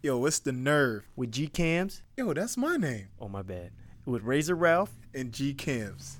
[0.00, 1.08] Yo, what's the nerve?
[1.16, 2.02] with GCamz.
[2.16, 3.08] Yo, that's my name.
[3.20, 3.72] Oh my bad.
[4.06, 4.92] With Razor Ralf.
[5.12, 6.18] And GCamz.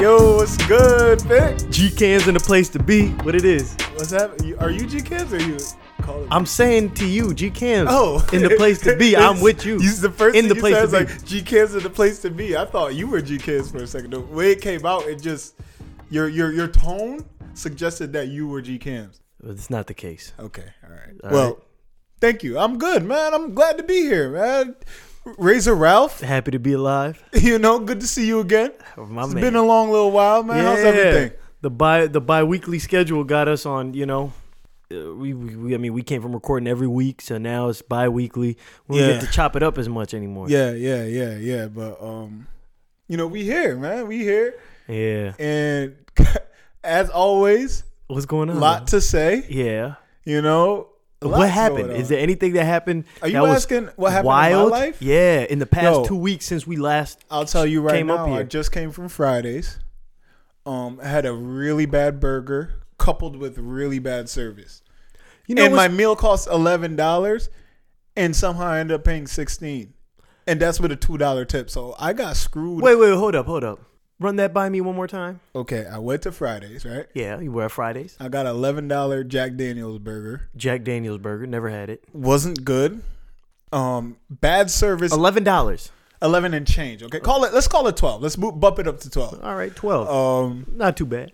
[0.00, 1.56] Yo, what's good, Vic?
[1.72, 3.08] GCamz in the place to be.
[3.24, 3.74] What it is.
[3.94, 4.56] What's happening?
[4.58, 5.58] Are you GCamz or you
[6.02, 6.28] calling?
[6.30, 7.86] I'm saying to you, GCamz.
[7.88, 9.16] Oh, in the place to be.
[9.16, 9.80] I'm with you.
[9.80, 11.38] You, the first in the place said to was be.
[11.38, 12.56] like GCamz is the place to be.
[12.56, 14.10] I thought you were GCamz for a second.
[14.10, 15.54] The way it came out, it just
[16.10, 19.20] your your your tone suggested that you were GCamz.
[19.44, 20.32] It's not the case.
[20.38, 21.20] Okay, all right.
[21.24, 21.62] All well, right.
[22.20, 22.58] thank you.
[22.58, 23.34] I'm good, man.
[23.34, 24.76] I'm glad to be here, man.
[25.38, 27.22] Razor Ralf, Happy to be alive.
[27.32, 28.72] you know, good to see you again.
[28.96, 29.40] Oh, my It's man.
[29.40, 30.64] been a long little while, man.
[30.64, 31.38] How's everything?
[31.60, 34.32] The bi the bi-weekly schedule got us on, you know,
[35.16, 38.56] we, we, we I mean we came from recording every week, so now it's bi-weekly.
[38.88, 39.12] We don't Yeah.
[39.14, 40.48] get to chop it up as much anymore.
[40.48, 41.66] Yeah, yeah, yeah, yeah.
[41.68, 42.46] But um,
[43.08, 44.06] you know, we here, man.
[44.08, 44.54] We here,
[44.88, 45.32] Yeah.
[45.38, 45.96] and
[46.84, 48.60] as always, What's going a on?
[48.60, 49.44] lot to say.
[49.48, 49.94] yeah.
[50.24, 50.88] You know,
[51.20, 51.92] What happened?
[51.92, 53.04] Is there anything that happened?
[53.22, 54.64] Are you asking what happened wild?
[54.66, 55.02] in my life?
[55.02, 56.04] Yeah, in the past Yo.
[56.04, 57.24] two weeks since we last.
[57.30, 58.34] I'll tell you right came up now.
[58.36, 59.78] I just came from Fridays.
[60.64, 64.82] Um, I had a really bad burger coupled with really bad service,
[65.46, 67.50] You know, and my meal cost eleven dollars,
[68.16, 69.94] and somehow I ended up paying sixteen,
[70.46, 71.68] and that's with a two dollar tip.
[71.68, 72.82] So I got screwed.
[72.82, 73.80] wait, wait, hold up, hold up.
[74.20, 75.40] Run that by me one more time.
[75.56, 76.84] Okay, I went to Fridays.
[76.84, 78.16] Right, Yeah, you were at Fridays.
[78.20, 80.48] I got eleven dollar Jack Daniel's burger.
[80.56, 82.04] Jack Daniel's burger, never had it.
[82.12, 83.02] Wasn't good.
[83.72, 85.12] Um, bad service.
[85.12, 85.90] Eleven dollars.
[86.20, 87.02] Eleven and change.
[87.02, 87.52] Okay, call it.
[87.52, 88.22] Let's call it twelve.
[88.22, 89.42] Let's move, bump it up to twelve.
[89.42, 90.08] All right, twelve.
[90.08, 91.32] Um, Not too bad.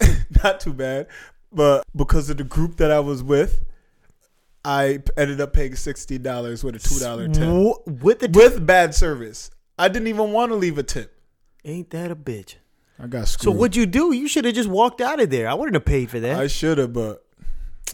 [0.44, 1.06] not too bad.
[1.52, 3.64] But because of the group that I was with,
[4.64, 8.94] I ended up paying sixty dollars with a two dollar tip With the with bad
[8.94, 9.50] service.
[9.78, 11.12] I didn't even want to leave a tip.
[11.64, 12.56] ain't that a bitch?
[12.98, 13.54] I got screwed.
[13.54, 14.12] So what'd you do?
[14.12, 15.48] You should have just walked out of there.
[15.48, 16.38] I wouldn't have paid for that.
[16.40, 17.24] I should have, but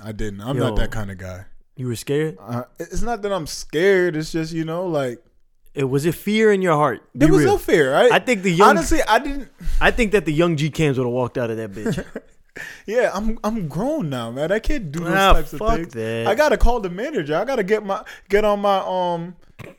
[0.03, 0.41] I didn't.
[0.41, 0.63] I'm Yo.
[0.69, 1.45] not that kind of guy.
[1.77, 2.37] you were scared.
[2.41, 4.17] Uh, it's not that I'm scared.
[4.17, 5.23] It's just you know, like
[5.75, 7.01] It was a fear in your heart.
[7.13, 7.53] Be there was real.
[7.53, 7.93] no fear.
[7.93, 8.13] Right?
[8.13, 8.71] I think the young.
[8.71, 9.49] honestly, I didn't.
[9.81, 12.05] I think that the young GCamz would have walked out of that bitch.
[12.85, 14.53] Yeah, I'm I'm grown now, man.
[14.53, 15.95] I can't do those Ah, types of fuck things.
[15.95, 16.27] that.
[16.27, 17.35] I gotta call the manager.
[17.35, 19.37] I gotta get my get on my um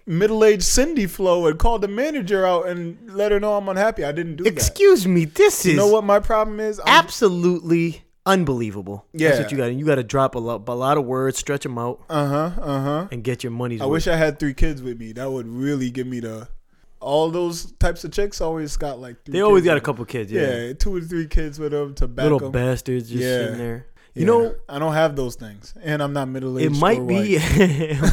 [0.08, 4.04] middle aged Cindy flow and call the manager out and let her know I'm unhappy.
[4.04, 4.52] I didn't do that.
[4.54, 5.26] Excuse me.
[5.26, 6.80] This is You know what my problem is?
[6.80, 9.06] I'm, absolutely unbelievable.
[9.14, 9.66] Yeah, That's what you got.
[9.74, 12.62] You got to drop a lot, a lot of words, stretch them out, uh huh,
[12.62, 13.08] uh huh.
[13.12, 13.92] and get your money's I worth.
[13.94, 15.12] wish I had three kids with me.
[15.14, 16.48] That would really give me the.
[17.00, 19.26] All those types of chicks always got like.
[19.26, 20.32] Three they always got a couple kids.
[20.32, 22.52] Yeah, Yeah, two or three kids with them to back little 'em.
[22.54, 23.38] bastards just Yeah.
[23.40, 23.88] sitting there.
[24.16, 24.26] You Yeah.
[24.28, 26.74] know, I don't have those things, and I'm not middle aged.
[26.74, 27.40] it might be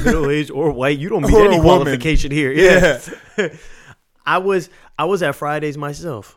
[0.05, 0.99] middle aged or white.
[0.99, 2.51] You don't meet Or any qualification here.
[2.51, 2.99] Yeah.
[3.39, 3.49] Yeah.
[4.27, 6.37] I was I was at Fridays myself.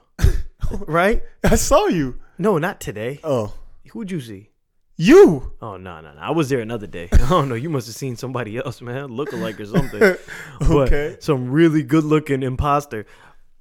[0.86, 1.24] right?
[1.44, 2.20] I saw you.
[2.38, 3.20] No, not today.
[3.24, 3.54] Oh,
[3.94, 4.50] Who'd you see?
[4.96, 5.54] you.
[5.60, 6.20] Oh no, no, no.
[6.22, 7.10] I was there another day.
[7.14, 7.56] I don't know.
[7.56, 9.10] You must have seen somebody else, man.
[9.10, 10.00] Lookalike or something.
[10.60, 11.18] But Okay.
[11.20, 13.06] some really good looking imposter.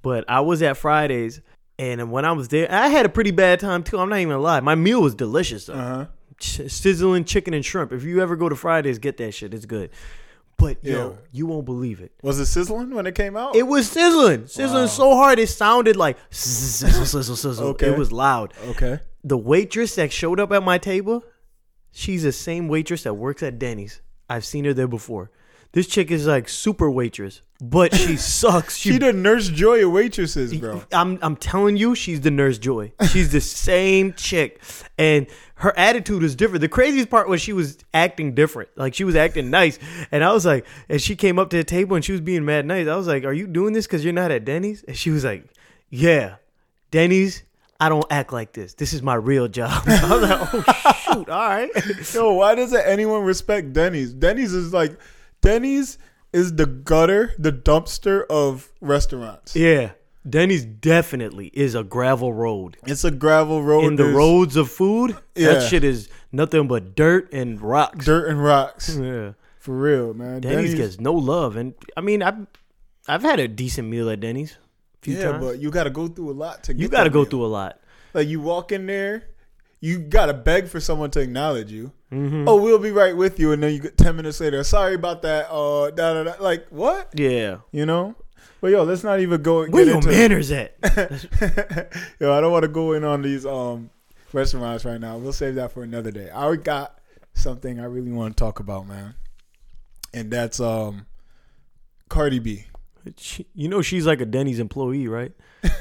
[0.03, 1.41] But I was at Fridays
[1.79, 3.97] and when I was there, I had a pretty bad time too.
[3.97, 4.59] I'm not even gonna lie.
[4.59, 5.73] My meal was delicious though.
[5.73, 6.05] Uh huh.
[6.39, 7.91] Ch- sizzling chicken and shrimp.
[7.91, 9.53] If you ever go to Fridays, get that shit.
[9.55, 9.89] It's good.
[10.57, 12.11] But yo, you won't believe it.
[12.21, 13.55] Was it sizzling when it came out?
[13.55, 14.87] It was sizzling, sizzling Wow.
[14.87, 17.67] so hard it sounded like sizzle, sizzle, sizzle.
[17.69, 17.87] Okay.
[17.87, 18.53] It was loud.
[18.67, 18.99] okay.
[19.23, 21.23] The waitress that showed up at my table,
[21.91, 24.01] she's the same waitress that works at Denny's.
[24.29, 25.31] I've seen her there before.
[25.73, 28.77] This chick is like super waitress, but she sucks.
[28.77, 30.83] She the nurse joy of waitresses, bro.
[30.91, 32.93] I'm I'm telling you, she's the nurse Joy.
[33.09, 34.61] She's the same chick,
[34.99, 36.61] and her attitude is different.
[36.61, 38.69] The craziest part was she was acting different.
[38.75, 39.79] Like she was acting nice,
[40.11, 42.45] and I was like, and she came up to the table and she was being
[42.45, 42.87] mad nice.
[42.87, 45.23] I was like, "Are you doing this because you're not at Denny's?" And she was
[45.23, 45.45] like,
[45.89, 46.35] "Yeah,
[46.91, 47.41] Denny's."
[47.83, 48.75] I don't act like this.
[48.75, 49.83] This is my real job.
[49.87, 51.69] I was like, oh shoot, all right.
[52.13, 54.13] Yo, why doesn't anyone respect Denny's?
[54.13, 54.97] Denny's is like,
[55.41, 55.97] Denny's
[56.31, 59.53] is the gutter, the dumpster of restaurants.
[59.55, 59.91] Yeah,
[60.27, 62.77] Denny's definitely is a gravel road.
[62.85, 63.83] It's a gravel road.
[63.83, 65.55] In the there's roads of food, Yeah.
[65.55, 68.05] that shit is nothing but dirt and rocks.
[68.05, 68.95] dirt and rocks.
[68.95, 69.33] Yeah.
[69.59, 70.39] For real, man.
[70.41, 72.47] Denny's, gets no love, and I mean, I've
[73.07, 74.57] I've had a decent meal at Denny's.
[75.03, 75.43] Few yeah, times.
[75.45, 76.73] but you got to go through a lot to.
[76.73, 76.81] Get.
[76.81, 77.29] You got to go meal.
[77.29, 77.79] through a lot.
[78.13, 79.23] Like you walk in there,
[79.81, 81.91] you got to beg for someone to acknowledge you.
[82.11, 82.47] Mm-hmm.
[82.47, 84.63] Oh, we'll be right with you, and then you get ten minutes later.
[84.63, 85.49] Sorry about that.
[85.51, 86.43] Uh, da, da, da.
[86.43, 87.09] like what?
[87.15, 88.15] Yeah, You know.
[88.61, 90.07] But yo, let's not even go where get your into.
[90.07, 90.73] manners at?
[92.19, 93.89] yo, I don't want to go in on these um
[94.31, 95.17] restaurants right now.
[95.17, 96.29] We'll save that for another day.
[96.29, 96.97] I got
[97.33, 99.15] something I really want to talk about, man,
[100.13, 101.07] and that's um
[102.07, 102.65] Cardi B.
[103.17, 105.31] She, you know she's like a Denny's employee, right?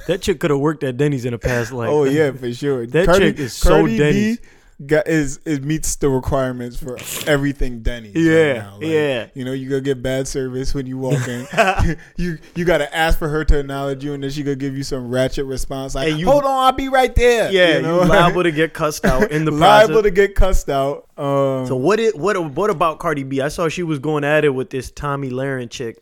[0.07, 1.89] That chick could have worked at Denny's in a past life.
[1.91, 2.87] oh yeah, for sure.
[2.87, 4.39] That chick is so Denny's.
[4.39, 4.49] Got,
[4.91, 6.97] is it meets the requirements for
[7.29, 8.15] everything Denny's.
[8.15, 8.75] right Yeah, now.
[8.75, 9.27] Like, yeah.
[9.35, 11.47] You know, you gonna get bad service when you walk in.
[12.17, 14.83] you you gotta ask for her to acknowledge you, and then she gonna give you
[14.83, 18.03] some ratchet response like, you- "Hold on, I'll be right there." Yeah, you know?
[18.03, 20.03] you liable to get cussed out in the liable process.
[20.05, 21.09] to get cussed out.
[21.17, 22.01] Um, So what?
[22.01, 22.37] It, what?
[22.55, 23.41] What about Cardi B?
[23.41, 25.99] I saw she was going at it with this Tommy Lahren chick.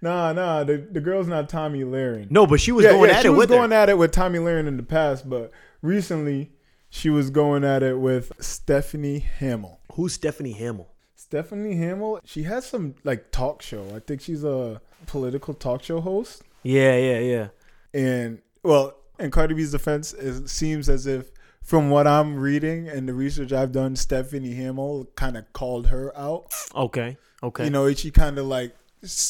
[0.00, 2.28] nah, nah, the, the girl's not Tommy Lahren.
[2.30, 3.76] No, but she was yeah, going yeah, at she it was with going her.
[3.76, 5.52] at it with Tommy Lahren in the past, but
[5.82, 6.50] recently
[6.94, 9.80] she was going at it with Stephanie Hamill.
[9.94, 10.88] Who's Stephanie Hamill?
[11.16, 13.86] Stephanie Hamill, she has some like talk show.
[13.96, 16.42] I think she's a political talk show host.
[16.62, 17.48] Yeah, yeah, yeah.
[17.94, 21.30] And well, in Cardi B's defense, it seems as if
[21.62, 26.14] from what I'm reading and the research I've done, Stephanie Hamill kind of called her
[26.14, 26.52] out.
[26.76, 27.64] Okay, okay.
[27.64, 28.76] You know, she kind of like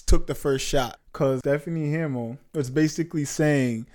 [0.06, 3.86] took the first shot because Stephanie Hamill was basically saying,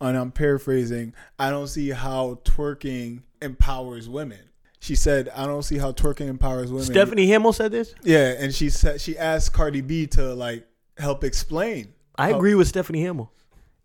[0.00, 4.40] and I'm paraphrasing, I don't see how twerking empowers women.
[4.78, 6.84] She said, I don't see how twerking empowers women.
[6.86, 7.94] Stephanie Hamill said this.
[8.02, 10.66] Yeah, and she said she asked Cardi B to like
[10.98, 11.92] help explain.
[12.16, 13.32] I agree with Stephanie Hamill.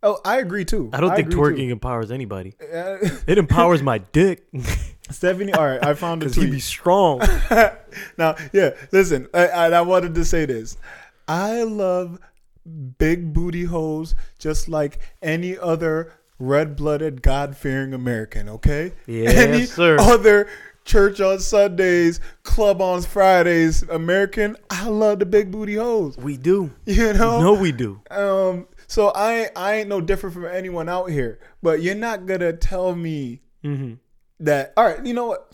[0.04, 0.90] Oh, I agree too.
[0.94, 1.72] I don't think twerking too.
[1.72, 2.56] empowers anybody.
[2.62, 2.98] Uh,
[3.28, 4.48] It empowers my dick
[5.12, 7.20] Stephanie, all right, I found a because he be strong.
[8.18, 10.78] now, yeah, listen, I, I, I wanted to say this.
[11.28, 12.20] I love
[12.98, 18.94] big booty hoes just like any other red blooded, God fearing American, okay?
[19.06, 19.98] Yes, any sir.
[20.00, 20.48] other
[20.84, 26.18] church on Sundays, club on Fridays, American, I love the big booty hoes.
[26.18, 26.72] We do.
[26.86, 27.40] You know?
[27.40, 28.02] No, we do.
[28.10, 31.40] Um, so I I ain't no different from anyone out here.
[31.62, 33.94] But you're not gonna tell me hmm
[34.40, 35.52] that all right, you know what?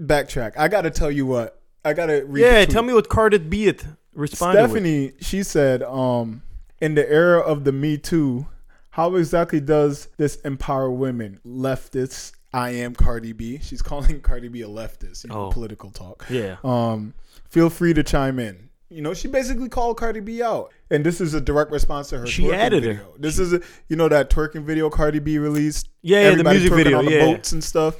[0.00, 0.52] Backtrack.
[0.56, 1.60] I gotta tell you what.
[1.84, 3.72] I gotta read Yeah, tell me what Cardi B
[4.14, 4.70] responded with.
[4.70, 6.42] Stephanie, she said, um,
[6.80, 8.46] in the era of the Me Too,
[8.90, 11.40] how exactly does this empower women?
[11.46, 13.58] Leftists, I am Cardi B.
[13.62, 15.50] She's calling Cardi B a leftist, you know, Oh.
[15.50, 16.26] political talk.
[16.30, 16.56] Yeah.
[16.64, 17.14] Um,
[17.48, 18.68] feel free to chime in.
[18.90, 20.72] You know, she basically called Cardi B out.
[20.90, 22.92] And this is a direct response to her She added her.
[22.94, 23.12] video.
[23.18, 25.90] This is a, you know that twerking video Cardi B released?
[26.00, 27.20] Yeah, yeah, the music video, on the yeah.
[27.26, 27.96] boats and stuff.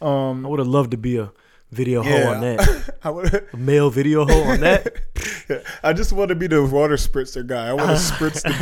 [0.00, 1.32] Um, I would have loved to be a
[1.72, 2.98] video hoe on that.
[3.02, 4.94] I would male video hoe on that.
[5.82, 7.68] I just want to be the water spritzer guy.
[7.68, 8.52] I want to spritz the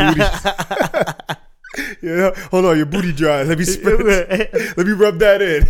[1.77, 1.97] booty.
[2.07, 3.43] yeah, hold on, your booty dry.
[3.43, 4.77] Let me spritz.
[4.77, 5.69] Let me rub that in.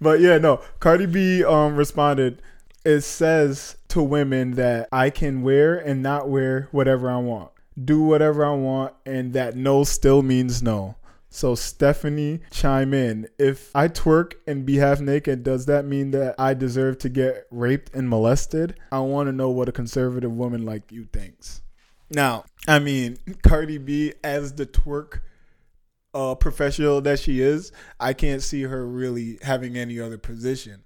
[0.00, 0.62] but yeah, no.
[0.80, 2.42] Cardi B um responded.
[2.84, 7.50] It says to women that I can wear and not wear whatever I want,
[7.82, 10.94] do whatever I want, and that no still means no.
[11.36, 13.28] So Stephanie, chime in.
[13.38, 17.46] If I twerk and be half naked, does that mean that I deserve to get
[17.50, 18.80] raped and molested?
[18.90, 21.60] I want to know what a conservative woman like you thinks.
[22.10, 25.20] Now, I mean, Cardi B as the twerk
[26.14, 30.84] uh, professional that she is, I can't see her really having any other position.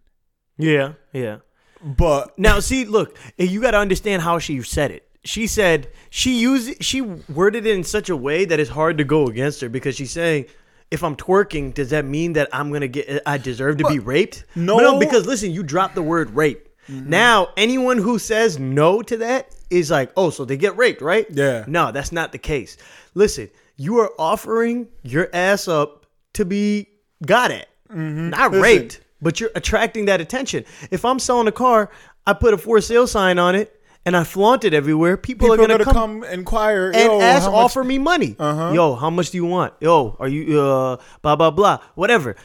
[0.58, 1.36] yeah, yeah.
[1.80, 5.09] But Now, see, look, you got to understand how she said it.
[5.24, 9.04] She said she used she worded it in such a way that it's hard to
[9.04, 10.46] go against her because she's saying,
[10.90, 14.44] if I'm twerking, does that mean that I'm gonna get I deserve to be raped?
[14.54, 14.78] no.
[14.78, 16.68] But because listen, you dropped the word rape.
[16.88, 21.24] Now, anyone who says no to that is like, oh, so they get raped, right?
[21.30, 21.64] Yeah.
[21.68, 22.76] No, that's not the case.
[23.14, 26.88] Listen, you are offering your ass up to be
[27.24, 28.54] got at, not Mm-hmm.
[28.54, 28.60] Listen.
[28.60, 30.64] raped but you're attracting that attention.
[30.90, 31.90] If I'm selling a car,
[32.26, 35.16] I put a for sale sign on it and I flaunt it everywhere.
[35.16, 38.36] People, people are gonna, come, come, inquire and ask, offer me money.
[38.38, 38.72] Uh-huh.
[38.72, 39.74] Yo, how much do you want?
[39.80, 42.36] Yo, are you uh blah blah blah whatever.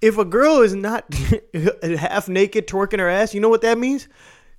[0.00, 1.04] If a girl is not
[1.98, 4.08] half naked twerking her ass, you know what that means?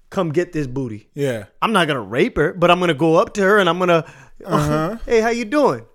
[0.09, 1.09] Come get this booty.
[1.13, 1.45] Yeah.
[1.61, 4.05] I'm not gonna rape her, but I'm gonna go up to her and I'm gonna,
[4.43, 4.97] Uh-huh.
[5.05, 5.85] hey, how you doing?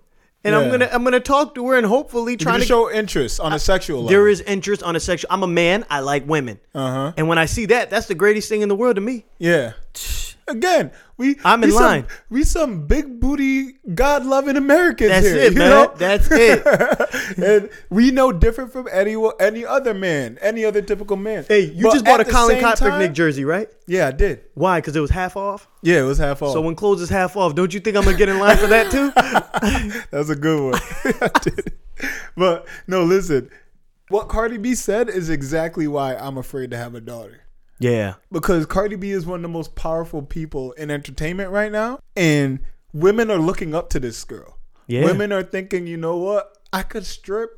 [0.43, 3.53] And I'm gonna I'm gonna talk to her and hopefully to to show interest on
[3.53, 4.09] a sexual level.
[4.09, 5.27] there is interest on a sexual.
[5.31, 5.85] I'm a man.
[5.89, 6.59] I like women.
[6.73, 7.13] Uh huh.
[7.15, 9.25] And when I see that, that's the greatest thing in the world to me.
[9.37, 9.73] Yeah.
[10.51, 12.07] Again, we I'm we in some- line.
[12.29, 15.21] we some big booty, God loving Americans here.
[15.21, 15.43] That's here.
[15.45, 15.69] it, man.
[15.69, 15.93] know?
[15.95, 17.37] That's it.
[17.43, 21.45] and we know different from any any other man, any other typical man.
[21.47, 23.69] Hey, you But just bought a Colin Kaepernick jersey, right?
[23.87, 24.41] Yeah, I did.
[24.53, 24.79] Why?
[24.79, 25.67] Because it was half off.
[25.81, 26.53] Yeah, it was half off.
[26.53, 28.67] So when clothes is half off, don't you think I'm gonna get in line for
[28.67, 29.11] that too?
[30.11, 31.61] That's a good one.
[32.35, 33.49] But no, listen.
[34.09, 37.41] What Cardi B said is exactly why I'm afraid to have a daughter.
[37.81, 38.13] Yeah.
[38.31, 42.59] because Cardi B is one of the most powerful people in entertainment right now, and
[42.93, 44.57] women are looking up to this girl.
[44.87, 45.05] Yeah.
[45.05, 47.51] Women are thinking, you know what, I could strip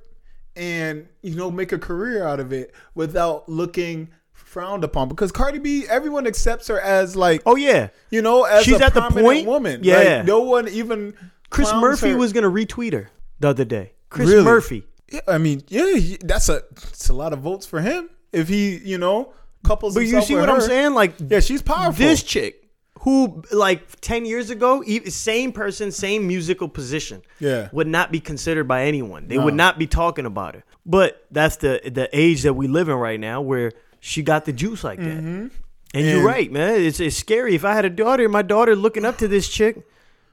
[0.56, 5.58] and you know make a career out of it without looking frowned upon because Cardi
[5.60, 9.02] B, everyone accepts her as like, Oh yeah, you know, as She's a at the
[9.10, 9.82] point- woman.
[9.84, 10.18] yeah.
[10.18, 11.16] Like, no one even.
[11.50, 12.18] Chris Murphy her.
[12.18, 13.94] was gonna retweet her the other day.
[14.10, 14.44] Chris Really?
[14.44, 14.84] Murphy.
[15.12, 18.78] Yeah, I mean, yeah, that's a it's a lot of votes for him if he,
[18.78, 19.34] you know,
[19.64, 19.94] couples.
[19.96, 20.94] But you see what I'm saying?
[20.94, 21.94] Like Yeah, she's powerful.
[22.06, 22.60] this chick
[23.02, 27.68] who like 10 years ago same person same musical position Yeah.
[27.74, 29.44] would not be considered by anyone they No.
[29.46, 32.96] would not be talking about her but that's the the age that we live in
[32.96, 35.52] right now where she got the juice like that and,
[35.94, 39.18] you're right man it's, it's scary if i had a daughter my daughter looking up
[39.18, 39.76] to this chick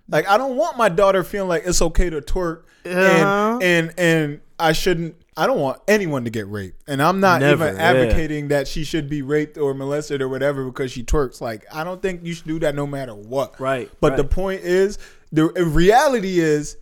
[0.08, 3.58] Like I don't want my daughter feeling like it's okay to twerk Uh-huh.
[3.62, 6.82] and and and I shouldn't I don't want anyone to get raped.
[6.88, 7.82] And I'm not Never, even yeah.
[7.82, 11.40] advocating that she should be raped or molested or whatever because she twerks.
[11.40, 13.58] Like I don't think you should do that no matter what.
[13.60, 14.98] Right, But the point is
[15.32, 16.76] the reality is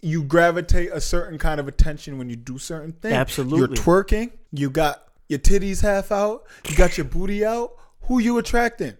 [0.00, 3.14] you gravitate a certain kind of attention when you do certain things.
[3.14, 3.58] Absolutely.
[3.58, 7.72] You're twerking, you got your titties half out, you got your booty out.
[8.02, 8.96] Who you attracting?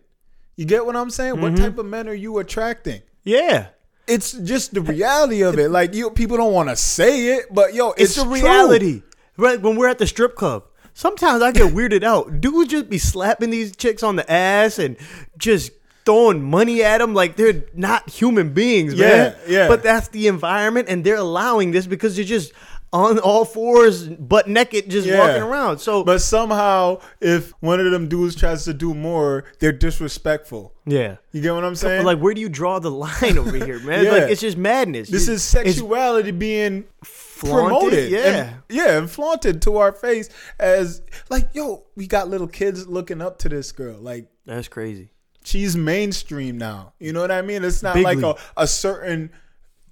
[0.56, 1.34] You get what I'm saying?
[1.34, 1.42] Mm-hmm.
[1.42, 3.02] What type of men are you attracting?
[3.24, 3.68] yeah
[4.08, 5.70] it's just the reality of it.
[5.70, 8.34] Like you, people don't want to say it, but yo, it's, it's, the true.
[8.34, 9.02] reality
[9.36, 12.98] right when we're at the strip club sometimes i get weirded out dudes just be
[12.98, 14.96] slapping these chicks on the ass and
[15.38, 15.70] just
[16.04, 19.68] throwing money at them like they're not human beings man Yeah, yeah.
[19.68, 22.52] but that's the environment and they're allowing this because they're just
[22.92, 25.18] on all fours butt naked just Yeah.
[25.18, 29.72] walking around so But somehow, if one of them dudes tries to do more, they're
[29.72, 30.72] disrespectful.
[30.86, 32.04] yeah You get what I'm saying?
[32.06, 34.10] like where do you draw the line over here man Yeah.
[34.12, 38.18] like it's just madness this is sexuality being flaunted, promoted, yeah.
[38.20, 40.28] and, yeah, and flaunted to our face
[40.58, 43.96] as like, yo, we got little kids looking up to this girl.
[43.98, 45.10] Like that's crazy
[45.44, 46.92] she's mainstream now.
[46.98, 47.64] You know what I mean?
[47.64, 49.30] It's not Big like a, a certain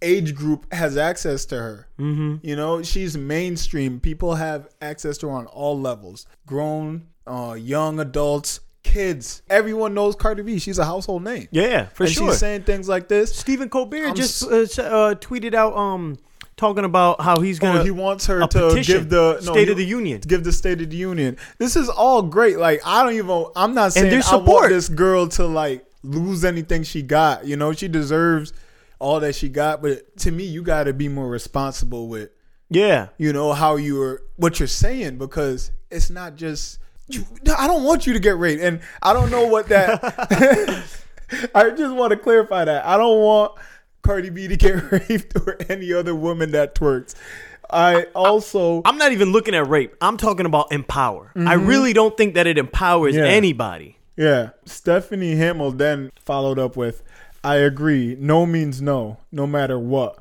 [0.03, 1.88] age group has access to her.
[1.99, 2.47] Mm-hmm.
[2.47, 4.00] You know, she's mainstream.
[4.00, 9.43] People have access to her on all levels grown, uh, young adults, kids.
[9.50, 10.59] Everyone knows Cardi B.
[10.59, 11.49] She's a household name.
[11.50, 13.35] yeah for and sure she's saying things like this.
[13.35, 14.47] Stephen Colbert I'm just uh,
[14.83, 16.19] uh, tweeted out um
[16.57, 19.76] talking about how he's gonna Oh, he wants her to give the State he- of
[19.76, 20.21] the Union.
[20.26, 21.37] give the State of the Union.
[21.59, 22.59] This is all great.
[22.59, 23.47] Like I don't even.
[23.57, 27.45] I'm not saying I want this girl to like lose anything she got.
[27.47, 28.53] You know, she deserves
[28.99, 29.83] all that she got.
[29.83, 32.31] But to me, you got to be more responsible with
[32.69, 36.79] yeah, you know how you're what you're saying because it's not just.
[37.09, 37.25] You,
[37.57, 40.03] I don't want you to get raped, and I don't know what that.
[41.55, 43.53] I just want to clarify that I don't want
[44.03, 47.15] Cardi B to get raped or any other woman that twerks.
[47.71, 49.95] I also I'm not even looking at rape.
[50.00, 51.33] I'm talking about empower.
[51.37, 53.25] I really don't think that it empowers Mm-hmm.
[53.25, 53.31] Yeah.
[53.31, 53.99] anybody.
[54.17, 54.50] Yeah.
[54.65, 57.03] Stephanie Hamill then followed up with
[57.47, 60.19] I agree, no means no, no matter what.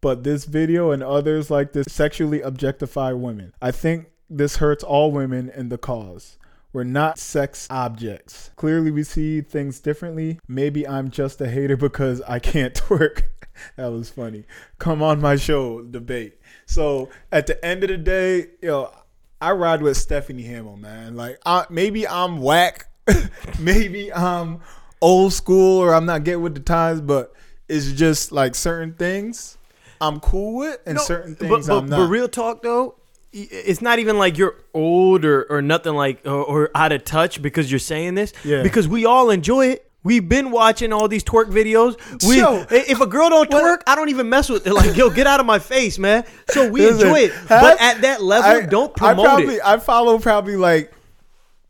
[0.00, 3.52] But this video and others like this sexually objectify women.
[3.60, 6.38] I think this hurts all women in the cause.
[6.72, 8.52] We're not sex objects.
[8.54, 10.38] Clearly, we see things differently.
[10.46, 13.22] Maybe I'm just a hater because I can't twerk.
[13.76, 14.44] that was funny.
[14.78, 16.38] Come on my show, debate.
[16.66, 18.94] So at the end of the day, yo,
[19.40, 21.16] I ride with Stephanie Hamill, man.
[21.16, 22.86] Like, I, maybe I'm whack,
[23.58, 24.60] maybe I'm
[25.00, 27.32] old school, or I'm not getting with the times, but
[27.68, 29.56] it's just like certain things
[30.00, 31.96] I'm cool with, and No, certain but, things but, I'm not.
[31.98, 32.96] but real talk though,
[33.32, 37.40] it's not even like you're old or, or nothing like or, or out of touch
[37.40, 38.32] because you're saying this.
[38.44, 38.62] Yeah.
[38.62, 39.86] Because we all enjoy it.
[40.02, 41.94] We've been watching all these twerk videos.
[42.26, 44.72] We, Yo, if a girl don't twerk, I don't even mess with it.
[44.72, 46.24] Like, yo, get out of my face, man.
[46.48, 49.54] So we Listen, enjoy it, have- but at that level, I- don't I promote probably,
[49.56, 49.60] it.
[49.64, 50.90] I follow probably like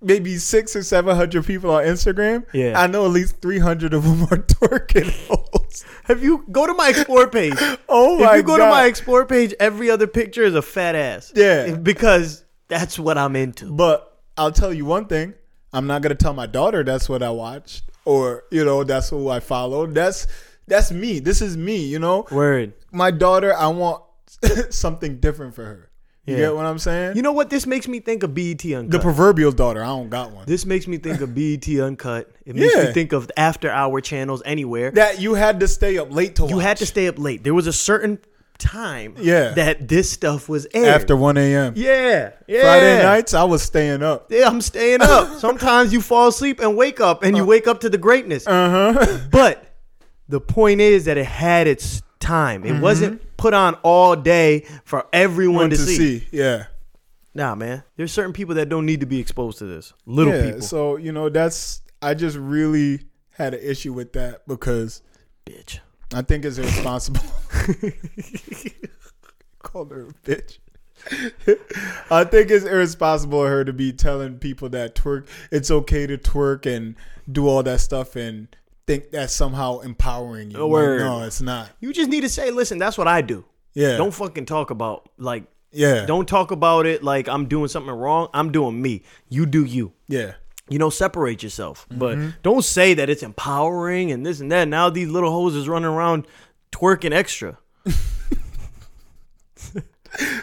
[0.03, 2.45] maybe six or seven hundred people on Instagram.
[2.53, 2.81] Yeah.
[2.81, 5.85] I know at least three hundred of them are twerking hoes.
[6.05, 7.55] Have you go to my explore page?
[7.89, 8.33] Oh my!
[8.33, 8.67] if you go God.
[8.67, 11.33] to my explore page, every other picture is a fat ass.
[11.35, 11.75] Yeah.
[11.77, 13.71] because that's what I'm into.
[13.73, 15.35] But I'll tell you one thing:
[15.73, 19.29] I'm not gonna tell my daughter that's what I watched, or you know that's who
[19.29, 19.95] I followed.
[19.95, 20.27] That's
[20.69, 21.19] that's me.
[21.19, 21.85] This is me.
[21.85, 22.75] You know, Word.
[22.93, 23.55] my daughter.
[23.55, 24.03] I want
[24.71, 25.90] something different for her.
[26.27, 26.41] You Yeah.
[26.43, 27.17] get what I'm saying?
[27.17, 27.49] You know what?
[27.51, 28.91] This makes me think of BET Uncut.
[28.91, 29.83] the proverbial daughter.
[29.83, 30.45] I don't got one.
[30.47, 32.31] this makes me think of BET Uncut.
[32.45, 32.85] It makes Yeah.
[32.85, 34.91] me think of after hour channels anywhere.
[34.93, 36.51] that you had to stay up late to watch.
[36.51, 37.43] you had to stay up late.
[37.43, 38.19] There was a certain
[38.59, 39.53] time Yeah.
[39.53, 40.89] that this stuff was aired.
[40.89, 41.73] after 1 a.m.
[41.77, 42.31] Yeah.
[42.47, 42.61] Yeah.
[42.61, 43.33] Friday nights.
[43.33, 44.27] I was staying up.
[44.31, 45.35] Yeah, I'm staying up.
[45.39, 48.47] Sometimes you fall asleep and wake up and you wake up to the greatness.
[48.47, 49.19] Uh huh.
[49.31, 49.65] But
[50.29, 52.65] the point is that it had its time.
[52.65, 52.83] It mm-hmm.
[52.83, 56.21] wasn't put on all day for everyone to to, see.
[56.21, 56.27] see.
[56.31, 56.67] Yeah.
[57.35, 57.83] Nah, man.
[57.97, 59.93] There's certain people that don't need to be exposed to this.
[60.07, 60.45] Little yeah.
[60.45, 60.63] people.
[60.63, 63.01] So you know that's I just really
[63.33, 65.03] had an issue with that because
[65.47, 65.81] Bitch.
[66.13, 67.21] I think it's irresponsible.
[69.61, 70.59] Called her a bitch.
[72.11, 76.19] I think it's irresponsible of her to be telling people that twerk it's okay to
[76.19, 76.95] twerk and
[77.31, 78.49] do all that stuff and
[78.87, 80.59] think that's somehow empowering you.
[80.63, 80.65] A.
[80.67, 81.71] Like, no, it's not.
[81.81, 83.45] You just need to say, listen, that's what I do.
[83.75, 83.97] Yeah.
[83.97, 86.05] Don't fucking talk about like yeah.
[86.07, 88.29] don't talk about it like I'm doing something wrong.
[88.35, 89.03] I'm doing me.
[89.29, 89.93] You do you.
[90.09, 90.33] Yeah.
[90.69, 91.87] You know, separate yourself.
[91.91, 92.31] But Mm-hmm.
[92.43, 94.67] don't say that it's empowering and this and that.
[94.69, 96.27] Now these little hoes is running around
[96.73, 97.59] twerking extra.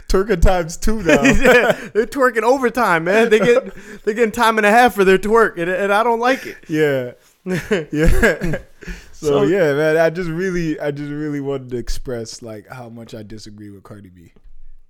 [0.07, 1.21] Twerking times two now.
[1.21, 3.29] they're twerking overtime, man.
[3.29, 3.73] They get
[4.05, 6.55] they getting time and a half for their twerk, and, and I don't like it.
[6.69, 7.11] yeah.
[7.91, 8.59] Yeah.
[9.11, 12.89] so, So- yeah, man, I just really I just really wanted to express like how
[12.89, 14.33] much I disagree with Cardi B.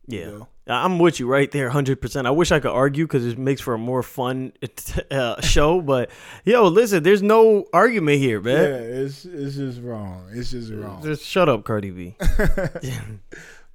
[0.10, 0.48] Yeah, know?
[0.68, 2.28] I'm with you right there, hundred percent.
[2.28, 4.54] I wish I could argue because it makes for a more fun
[5.12, 5.82] uh, show.
[5.82, 6.10] But
[6.46, 8.56] yo, listen, there's no argument here, man.
[8.70, 10.30] Yeah, it's it's just wrong.
[10.32, 11.04] It's just wrong.
[11.04, 12.16] Just shut up, Cardi B.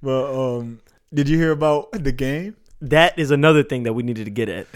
[0.01, 0.81] But um
[1.13, 2.55] did you hear about the game?
[2.81, 4.67] that is another thing that we needed to get at.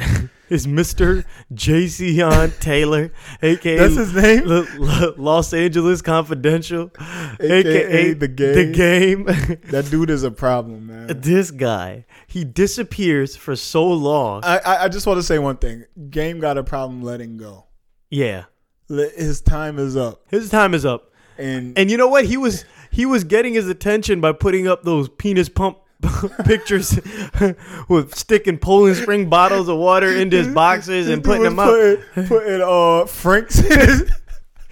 [0.49, 1.25] Is Mr.
[1.53, 3.11] Jayceon Taylor,
[3.41, 4.49] aka That's his name?
[4.51, 6.91] L- L- Los Angeles Confidential,
[7.39, 8.55] AKA The Game.
[8.55, 9.23] The game.
[9.71, 11.07] That dude is a problem, man.
[11.21, 14.41] this guy, he disappears for so long.
[14.43, 15.83] I, I I just want to say one thing.
[16.09, 17.65] Game got a problem letting go.
[18.09, 18.45] yeah,
[18.87, 21.11] His time is up, his time is up.
[21.37, 22.25] and And you know what?
[22.25, 25.77] He was he was getting his attention by putting up those penis pump
[26.45, 26.99] pictures
[27.89, 32.05] with sticking Poland Spring bottles of water into his boxes and putting them was up.
[32.13, 33.61] Putting, putting uh Frank's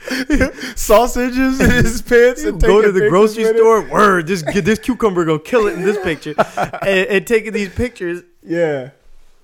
[0.76, 2.44] sausages in his pants.
[2.44, 3.82] And Go to the grocery store.
[3.90, 6.36] Word, this this cucumber gonna kill it in this picture,
[6.82, 8.22] and, and taking these pictures.
[8.44, 8.92] Yeah,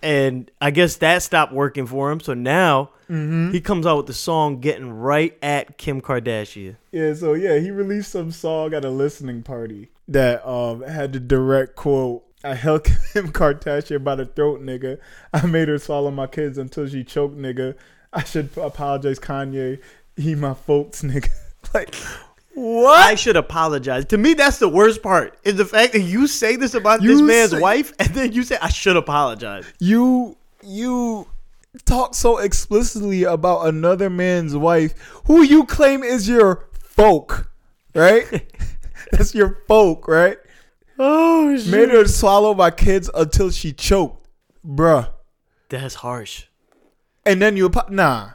[0.04, 2.20] And I guess that stopped working for him.
[2.20, 3.52] So now Mm-hmm.
[3.52, 7.14] he comes out with the song "Getting Right at Kim Kardashian." yeah.
[7.14, 11.76] So yeah, he released some song at a listening party that um had the direct
[11.76, 12.24] quote.
[12.44, 14.98] I held Kim Kardashian by the throat, nigga.
[15.34, 17.76] I made her swallow my kids until she choked, nigga.
[18.14, 19.82] I should apologize, Kanye.
[20.16, 21.30] He my folks, nigga.
[21.74, 21.94] like,
[22.54, 23.06] what?
[23.06, 24.06] I should apologize.
[24.06, 25.38] To me, that's the worst part.
[25.44, 28.32] Is the fact that you say this about You this man's say- wife, and then
[28.34, 29.66] you say I should apologize.
[29.80, 31.28] you you
[31.86, 34.94] talk so explicitly about another man's wife
[35.26, 37.50] who you claim is your folk,
[37.96, 38.28] right?
[39.12, 40.38] That's your folk, right?
[41.00, 41.68] Oh shit.
[41.72, 44.28] Made her swallow my kids until she choked,
[44.66, 45.10] bruh.
[45.70, 46.46] That's harsh.
[47.26, 48.32] And then you nah.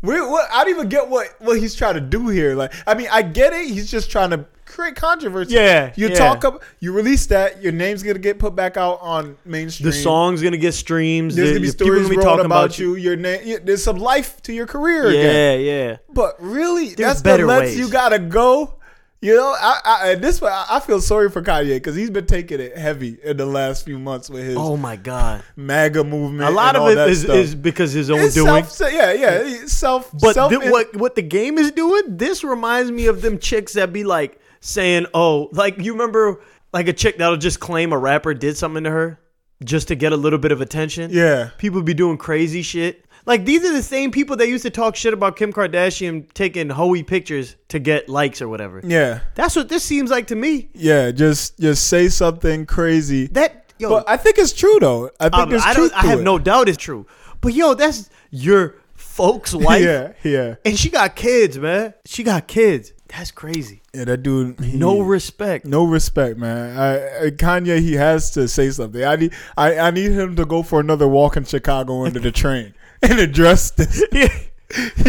[0.00, 2.54] Where, what, I don't even get what what he's trying to do here.
[2.54, 3.66] Like, I mean, I get it.
[3.68, 5.54] He's just trying to create controversy.
[5.54, 6.14] Yeah, you yeah.
[6.14, 9.86] talk up, you release that, your name's gonna get put back out on mainstream.
[9.90, 11.34] The song's gonna get streams.
[11.34, 12.94] There's the- gonna be stories gonna be talking about, you.
[12.94, 13.40] Your name.
[13.44, 15.60] yeah, There's some life to your career Yeah, again.
[15.62, 15.96] yeah.
[16.12, 17.78] But really, There's that's better the lengths ways.
[17.78, 18.74] you gotta go.
[19.20, 22.26] You know, I, I and this one, I feel sorry for Kanye because he's been
[22.26, 25.42] taking it heavy in the last few months with his Oh my god.
[25.56, 26.48] MAGA movement.
[26.48, 28.62] A lot of it is, is because his own It's doing.
[28.64, 30.12] self, yeah, yeah, self.
[30.20, 33.72] But self, thi- what what the game is doing, this reminds me of them chicks
[33.72, 36.40] that be like saying, "Oh, like you remember
[36.72, 39.18] like a chick that'll just claim a rapper did something to her
[39.64, 43.04] just to get a little bit of attention." Yeah, People be doing crazy shit.
[43.28, 46.70] Like these are the same people that used to talk shit about Kim Kardashian taking
[46.70, 48.80] hoey pictures to get likes or whatever.
[48.82, 50.70] yeah, That's what this seems like to me.
[50.74, 51.10] yeah.
[51.10, 53.26] Just just say something crazy.
[53.28, 55.10] That yo, But I think it's true though.
[55.20, 55.92] I think um, there's I truth.
[55.94, 56.22] I have it.
[56.24, 57.06] no doubt it's true.
[57.42, 59.82] But yo, that's your folks' wife.
[59.84, 61.92] Yeah, yeah, And she got kids, man.
[62.06, 62.94] She got kids.
[63.08, 63.80] That's crazy.
[63.94, 64.04] yeah.
[64.04, 64.58] That dude.
[64.60, 65.64] he- No respect.
[65.66, 66.76] No respect, man.
[66.78, 69.02] I, I Kanye, he has to say something.
[69.04, 72.30] I need, I, I need him to go for another walk in Chicago under the
[72.32, 74.02] train and address this.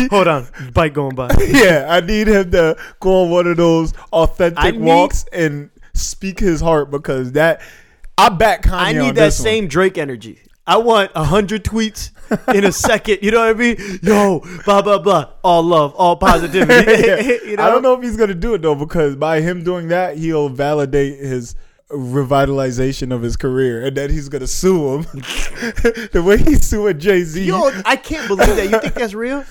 [0.10, 1.30] Hold on, bike going by.
[1.48, 5.70] yeah, I need him to go on one of those I authentic need- walks and
[5.94, 7.62] speak his heart because that
[8.18, 8.72] I back Kanye.
[8.72, 9.44] I on need that this one.
[9.44, 10.40] same Drake energy.
[10.66, 12.12] I want a hundred tweets
[12.56, 13.20] in a second.
[13.24, 14.00] You know what I mean?
[14.04, 15.32] Yo, blah blah blah.
[15.44, 16.92] All love, all positivity.
[16.92, 17.20] Yeah.
[17.50, 17.54] you?
[17.58, 20.48] I don't know if he's gonna do it though because by him doing that, he'll
[20.50, 21.56] validate his
[21.92, 25.02] revitalization of his career, and then he's gonna sue him
[26.12, 27.44] the way he's suing Jay Z.
[27.44, 28.70] Yo, I can't believe that.
[28.70, 29.44] You think that's real?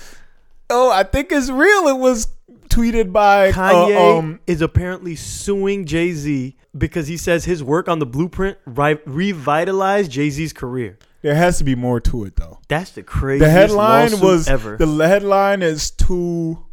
[0.69, 1.87] Oh, I think it's real.
[1.87, 2.27] It was
[2.69, 7.89] tweeted by Kanye uh, um, is apparently suing Jay Z because he says his work
[7.89, 10.97] on the blueprint ri- revitalized Jay Z's career.
[11.23, 12.59] there has to be more to it though.
[12.67, 14.77] That's the craziest The headline was ever.
[14.77, 16.63] the headline is too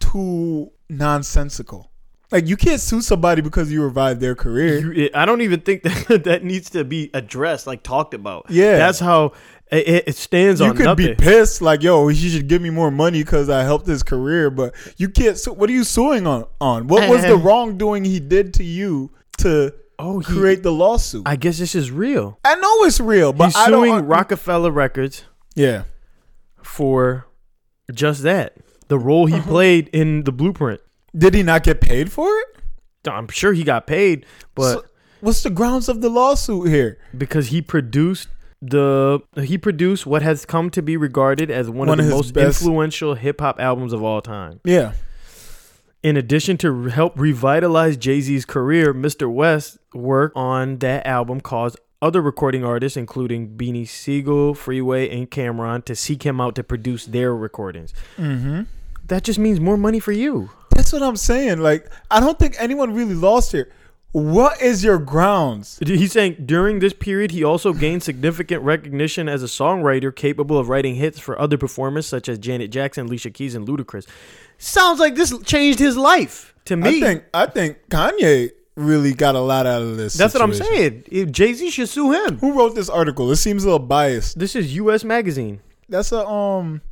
[0.00, 1.91] too nonsensical.
[2.32, 4.92] Like you can't sue somebody because you revived their career.
[4.92, 8.46] You- I don't even think that that needs to be addressed, like talked about.
[8.48, 8.78] Yeah.
[8.78, 9.32] that's how
[9.70, 11.06] it, it stands You on could nothing.
[11.08, 14.50] be pissed, like, yo, he should give me more money because I helped his career,
[14.50, 15.38] but you can't.
[15.38, 15.52] Sue.
[15.52, 16.46] What are you suing on?
[16.60, 21.22] On what was the wrongdoing he did to you to Oh, he, create the lawsuit.
[21.26, 22.38] I, guess this is real.
[22.44, 24.06] I know it's real, but He's I suing don't.
[24.06, 25.84] Roc-A-Fella Records yeah,
[26.62, 27.26] for
[27.92, 28.56] just that.
[28.88, 29.48] The role he uh-huh.
[29.48, 30.80] played in the blueprint.
[31.16, 33.08] Did he not get paid for it?
[33.08, 34.84] I'm sure he got paid, but So,
[35.20, 36.98] what's the grounds of the lawsuit here?
[37.16, 38.28] because he produced
[38.60, 42.16] the he produced what has come to be regarded as one, One of the of
[42.18, 44.60] most best- influential hip hop albums of all time.
[44.64, 44.92] Yeah,
[46.04, 49.28] In addition to help revitalize Jay-Z's career, Mr.
[49.32, 55.84] West's work on that album caused other recording artists, including Beanie Sigel, Freeway, and Cam'ron,
[55.84, 57.92] to seek him out to produce their recordings.
[58.16, 58.62] mm-hmm.
[59.06, 60.50] That just means more money for you.
[60.74, 61.58] That's what I'm saying.
[61.58, 63.70] Like, I don't think anyone really lost here.
[64.12, 65.78] What is your grounds?
[65.84, 70.68] He's saying during this period, he also gained significant recognition as a songwriter capable of
[70.68, 74.06] writing hits for other performers such as Janet Jackson, Alicia Keys, and Ludacris.
[74.58, 76.98] Sounds like this changed his life to me.
[76.98, 80.12] I think I think Kanye really got a lot out of this.
[80.12, 81.04] That's what I'm situation.
[81.10, 81.32] saying.
[81.32, 82.38] Jay Z should sue him.
[82.38, 83.30] Who wrote this article?
[83.30, 84.38] It seems a little biased.
[84.38, 85.04] This is U.S.
[85.04, 85.60] Magazine.
[85.88, 86.82] That's a um.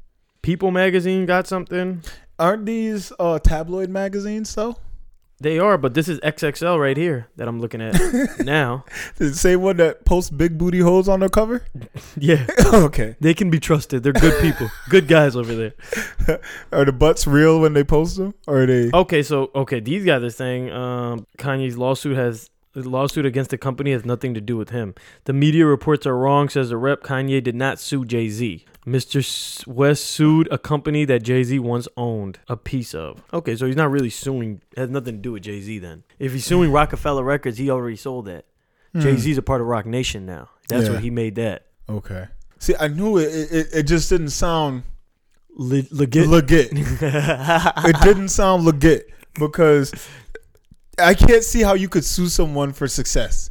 [0.42, 2.02] People Magazine got something.
[2.40, 4.76] Aren't these uh tabloid magazines though?
[5.42, 7.94] They are, but this is XXL right here that I'm looking at
[8.44, 8.84] now.
[9.16, 11.64] the same one that posts big booty holes on the cover?
[12.16, 13.16] Yeah, okay.
[13.20, 14.02] they can be trusted.
[14.02, 16.40] They're good people, good guys over there.
[16.72, 18.34] Are the butts real when they post them?
[18.46, 18.90] Or are they?
[18.92, 23.58] Okay, so okay, these guys are saying um, Kanye's lawsuit has the lawsuit against the
[23.58, 24.94] company has nothing to do with him.
[25.24, 27.02] The media reports are wrong, says the rep.
[27.02, 28.64] Kanye did not sue Jay Z.
[28.86, 29.66] Mr.
[29.66, 33.22] West sued a company that Jay Z once owned a piece of.
[33.32, 34.62] Okay, so he's not really suing.
[34.76, 36.02] Has nothing to do with Jay Z then.
[36.18, 38.46] If he's suing Roc-A-Fella Records, he already sold that.
[38.92, 39.00] Hmm.
[39.00, 40.48] Jay Z's a part of Roc Nation now.
[40.68, 40.94] That's Yeah.
[40.94, 41.66] what he made that.
[41.88, 42.28] Okay.
[42.58, 43.26] See, I knew it.
[43.34, 44.82] It, it, it just didn't sound
[45.56, 46.26] Le- legit.
[46.28, 46.68] legit.
[46.72, 49.92] it didn't sound legit because
[50.98, 53.49] I can't see how you could sue someone for success.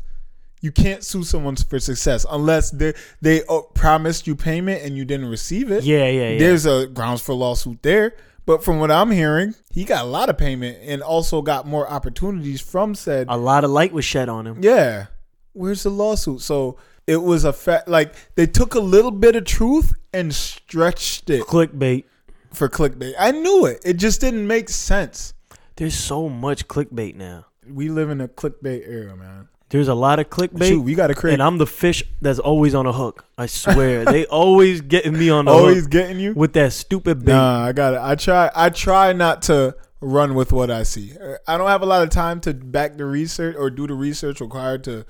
[0.62, 5.06] You can't sue someone for success unless they they uh, promised you payment and you
[5.06, 5.84] didn't receive it.
[5.84, 6.39] yeah, yeah, yeah.
[6.39, 8.15] There's a grounds for lawsuit there.
[8.45, 11.88] But from what I'm hearing, he got a lot of payment and also got more
[11.88, 13.28] opportunities from said.
[13.30, 14.58] a lot of light was shed on him.
[14.62, 15.06] Yeah.
[15.54, 16.41] Where's the lawsuit?
[16.41, 17.88] So it was a fact.
[17.88, 22.06] Like they took a little bit of truth and stretched it Clickbait.
[22.52, 23.13] for clickbait.
[23.19, 23.82] I knew it.
[23.86, 25.34] It just didn't make sense.
[25.76, 27.45] There's so much clickbait now.
[27.67, 29.48] We live in a clickbait era, man.
[29.69, 30.67] There's a lot of clickbait.
[30.67, 31.34] Shoot, we got to create.
[31.34, 33.25] and I'm the fish that's always on a hook.
[33.38, 36.34] I swear, they always getting me on the always getting you.
[36.34, 37.34] with that stupid bait.
[37.34, 37.99] Nah, I got it.
[38.01, 38.51] I try.
[38.55, 41.13] I try not to run with what I see.
[41.17, 43.93] Uh, I don't have a lot of time to back the research or do the
[43.93, 45.05] research required to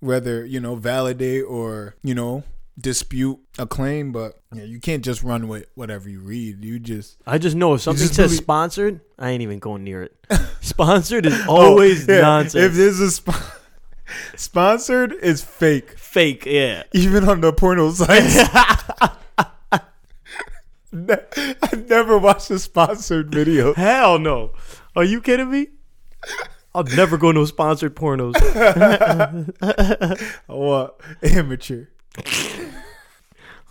[0.00, 2.42] whether you know validate or you know
[2.80, 4.10] dispute a claim.
[4.10, 6.64] But yeah, you can't just run with whatever you read.
[6.64, 10.16] You just I just know if something says sponsored, I ain't even going near it.
[10.62, 12.64] sponsored is oh, always Oh, yeah, nonsense.
[12.64, 13.54] If there's a sp-
[14.36, 15.98] sponsored, is fake.
[15.98, 16.84] Fake, yeah.
[16.92, 18.38] Even on the porno sites.
[20.92, 23.74] I never watched a sponsored video.
[23.74, 24.52] Hell no.
[24.96, 25.68] Are you kidding me?
[26.74, 28.34] I'll never go no sponsored pornos.
[30.46, 31.86] What amateur?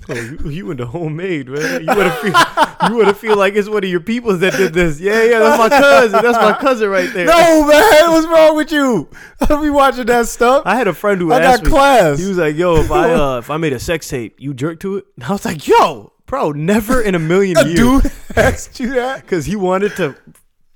[0.10, 1.82] Oh, you, you into homemade, man.
[1.82, 5.00] You wanna feel you wanna feel like it's one of your peoples that did this.
[5.00, 6.22] Yeah, yeah, that's my cousin.
[6.22, 7.26] That's my cousin right there.
[7.26, 9.10] No, man, what's wrong with you?
[9.41, 10.63] I be watching that stuff.
[10.65, 11.72] I had a friend who I asked got me.
[11.72, 12.20] class.
[12.20, 14.80] He was like, "Yo, if I uh, if I made a sex tape, you jerk
[14.82, 18.80] to it?" And I was like, "Yo, bro, never in a million years." dude asked
[18.80, 19.22] you that?
[19.22, 20.15] because he wanted to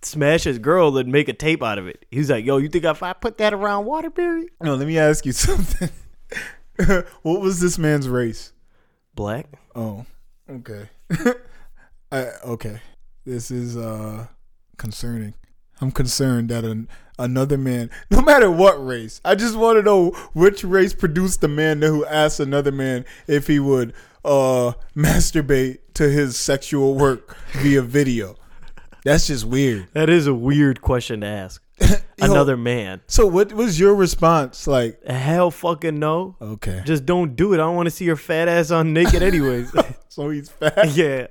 [0.02, 2.06] smash his girl and make a tape out of it.
[2.12, 4.98] He was like, "Yo, you think if I put that around Waterbury, No, let me
[4.98, 5.90] ask you something.
[7.22, 8.52] what was this man's race?
[9.16, 10.06] Black?" Oh,
[10.50, 10.90] okay.
[12.12, 12.82] I, okay.
[13.26, 14.28] This is uh
[14.78, 15.34] concerning.
[15.80, 20.12] I'm concerned that an, another man, no matter what race, I just want to know
[20.34, 23.94] which race produced the man who asked another man if he would
[24.26, 28.36] uh masturbate to his sexual work via video.
[29.04, 29.88] That's just weird.
[29.94, 31.64] That is a weird question to ask
[32.22, 33.02] another man.
[33.08, 35.04] So what was your response like?
[35.06, 36.36] Hell, fucking no.
[36.42, 36.82] Okay.
[36.86, 37.56] Just don't do it.
[37.56, 39.74] I don't want to see your fat ass on naked, anyways.
[40.12, 40.90] So he's fat.
[40.94, 41.28] yeah,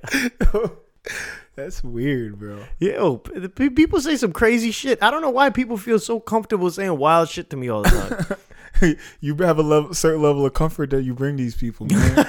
[1.55, 2.63] That's weird, bro.
[2.79, 5.03] yo, oh, pe- people say some crazy shit.
[5.03, 8.37] I don't know why people feel so comfortable saying wild shit to me all the
[8.81, 8.95] time.
[9.19, 12.25] you have a level, certain level of comfort that you bring these people, man.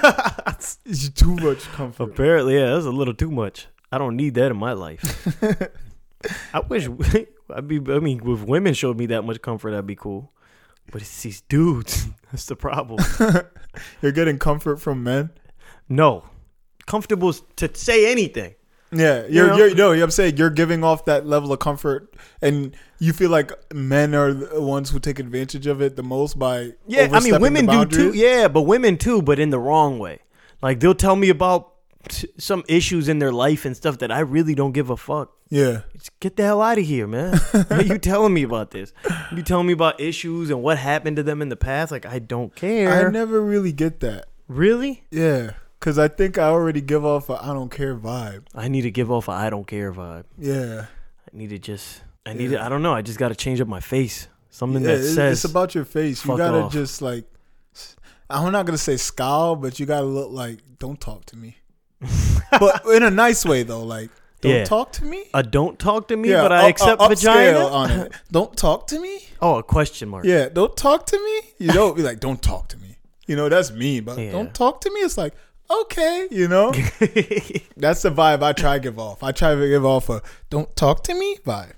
[0.84, 2.02] it's too much comfort.
[2.02, 3.68] Apparently, yeah, that's a little too much.
[3.90, 5.02] I don't need that in my life.
[6.52, 6.86] I wish
[7.52, 7.76] I'd be.
[7.76, 10.32] I mean, if women showed me that much comfort, that'd be cool.
[10.90, 12.06] But it's these dudes.
[12.32, 12.98] That's the problem.
[14.02, 15.30] You're getting comfort from men.
[15.88, 16.24] No,
[16.86, 18.54] comfortable to say anything.
[18.94, 19.56] Yeah, you're, know?
[19.56, 19.92] you're no.
[19.92, 24.34] I'm saying you're giving off that level of comfort, and you feel like men are
[24.34, 27.86] the ones who take advantage of it the most by Yeah, I mean, women do
[27.86, 28.12] too.
[28.14, 30.20] Yeah, but women too, but in the wrong way.
[30.60, 31.71] Like they'll tell me about
[32.08, 35.32] t- some issues in their life and stuff that I really don't give a fuck.
[35.48, 37.36] Yeah, Just get the hell out of here, man.
[37.68, 38.92] Why are you telling me about this?
[39.36, 41.92] You telling me about issues and what happened to them in the past?
[41.92, 43.06] Like I don't care.
[43.06, 44.26] I never really get that.
[44.48, 45.04] really?
[45.10, 48.44] Yeah, because I think I already give off a I don't care vibe.
[48.54, 50.24] I need to give off a I don't care vibe.
[50.38, 50.86] Yeah,
[51.32, 52.02] I need to just.
[52.24, 52.58] I need Yeah.
[52.58, 52.64] to.
[52.64, 52.94] I don't know.
[52.94, 54.28] I just got to change up my face.
[54.48, 54.96] Something yeah.
[54.96, 56.24] that says it's about your face.
[56.24, 56.72] You gotta off.
[56.72, 57.24] just like.
[58.30, 61.56] I'm not gonna say scowl, but you gotta look like don't talk to me.
[62.50, 64.10] but in a nice way though, like
[64.40, 64.64] don't Yeah.
[64.64, 65.24] talk to me.
[65.34, 67.58] a don't talk to me, Yeah, but I up- accept up- vagina.
[67.66, 68.12] on it.
[68.32, 69.20] Don't talk to me.
[69.40, 70.24] Oh, a question mark.
[70.24, 71.40] Yeah, don't talk to me.
[71.58, 72.96] You don't be like, don't talk to me.
[73.26, 74.32] You know, that's me, but Yeah.
[74.32, 75.00] don't talk to me.
[75.00, 75.34] It's like,
[75.70, 76.72] okay, you know?
[77.76, 79.22] that's the vibe I try to give off.
[79.22, 81.72] I try to give off a don't talk to me vibe.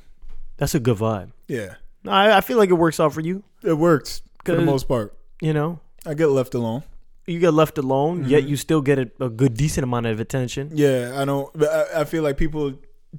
[0.57, 1.33] That's a good vibe.
[1.49, 1.75] Yeah.
[2.07, 3.45] I, I feel like it works out for you.
[3.63, 5.17] It works for the most part.
[5.41, 6.83] You know, I get left alone.
[7.27, 8.29] You get left alone, Mm-hmm.
[8.31, 10.71] yet you still get a, a good, decent amount of attention.
[10.75, 12.75] Yeah, I don't but I, I feel like people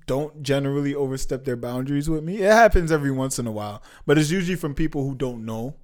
[0.08, 2.38] don't generally overstep their boundaries with me.
[2.40, 5.76] It happens every once in a while, but it's usually from people who don't know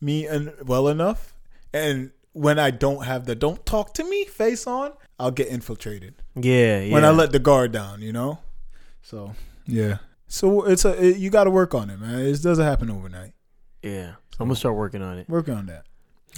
[0.00, 1.34] me and well enough.
[1.72, 6.14] And when I don't have the don't talk to me face on, I'll get infiltrated.
[6.34, 6.92] Yeah, yeah.
[6.92, 8.38] when I let the guard down, you know.
[9.02, 9.32] So
[9.66, 12.20] yeah, so it's a it, you got to work on it, man.
[12.20, 13.32] It doesn't happen overnight.
[13.82, 15.28] yeah, I'm gonna start working on it.
[15.28, 15.84] Work on that.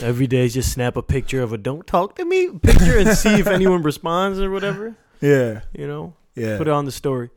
[0.00, 3.34] Every day, just snap a picture of a "Don't talk to me" picture and see
[3.40, 4.96] if anyone responds or whatever.
[5.20, 6.56] Yeah, You know, yeah.
[6.58, 7.30] put it on the story.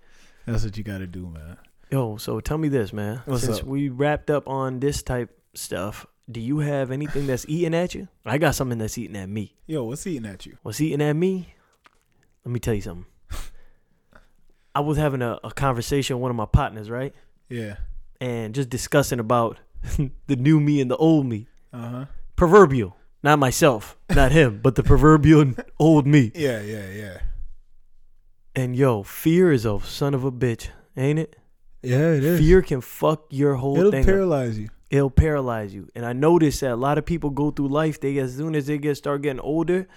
[0.45, 1.57] That's what you got to do, man.
[1.91, 3.21] Yo, so tell me this, man.
[3.25, 3.65] What's Since up?
[3.65, 8.07] we wrapped up on this type stuff, do you have anything that's eating at you?
[8.25, 9.55] I got something that's eating at me.
[9.67, 10.57] Yo, what's eating at you?
[10.63, 11.53] What's eating at me?
[12.43, 13.05] Let me tell you something.
[14.75, 17.13] I was having a, a conversation with one of my partners, right?
[17.49, 17.77] Yeah.
[18.19, 19.59] And just discussing about
[20.27, 21.47] the new me and the old me.
[21.71, 22.05] Uh huh.
[22.35, 22.95] Proverbial.
[23.23, 26.31] Not myself, not him, but the proverbial old me.
[26.35, 27.17] Yeah, yeah, yeah.
[28.55, 31.35] And yo, fear is a son of a bitch, ain't it?
[31.81, 32.39] Yeah, it is.
[32.39, 33.79] Fear can fuck your whole life.
[33.79, 34.01] It'll thing.
[34.01, 34.05] up.
[34.05, 34.69] paralyze you.
[34.91, 35.89] it'll paralyze you.
[35.95, 38.67] And I notice that a lot of people go through life, they as soon as
[38.67, 39.87] they get start getting older,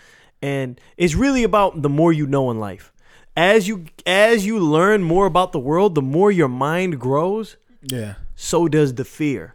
[0.42, 2.92] and it's really about the more you know in life.
[3.36, 8.14] As you as you learn more about the world, the more your mind grows, Yeah.
[8.34, 9.54] so does the fear.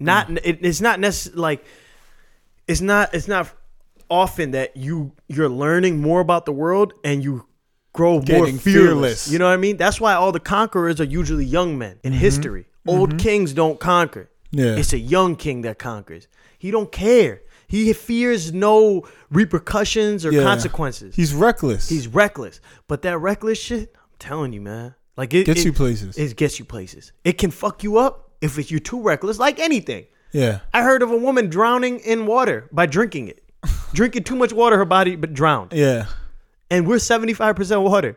[0.00, 0.38] Not Mm.
[0.42, 1.64] it, it's not necessarily like
[2.66, 3.50] it's not it's not
[4.08, 7.46] often that you you're learning more about the world and you
[7.92, 8.62] grow more fearless.
[8.62, 9.30] fearless.
[9.30, 9.76] You know what I mean?
[9.76, 12.20] That's why all the conquerors are usually young men in Mm-hmm.
[12.20, 12.66] history.
[12.86, 14.30] Old kings don't conquer.
[14.52, 14.76] Yeah.
[14.76, 16.26] It's a young king that conquers.
[16.58, 17.42] He don't care.
[17.68, 20.42] He fears no repercussions or Yeah.
[20.42, 21.14] consequences.
[21.14, 21.88] He's reckless.
[21.88, 22.60] He's reckless.
[22.88, 24.94] But that reckless shit, I'm telling you, man.
[25.16, 26.16] Like it gets it- you places.
[26.16, 27.12] it gets you places.
[27.24, 30.06] It can fuck you up if it's, you're too reckless, like anything.
[30.32, 30.60] yeah.
[30.72, 33.42] I heard of a woman drowning in water by drinking it.
[33.92, 35.72] Drinking too much water, her body but drowned.
[35.72, 36.06] Yeah.
[36.70, 38.16] And we're 75% water.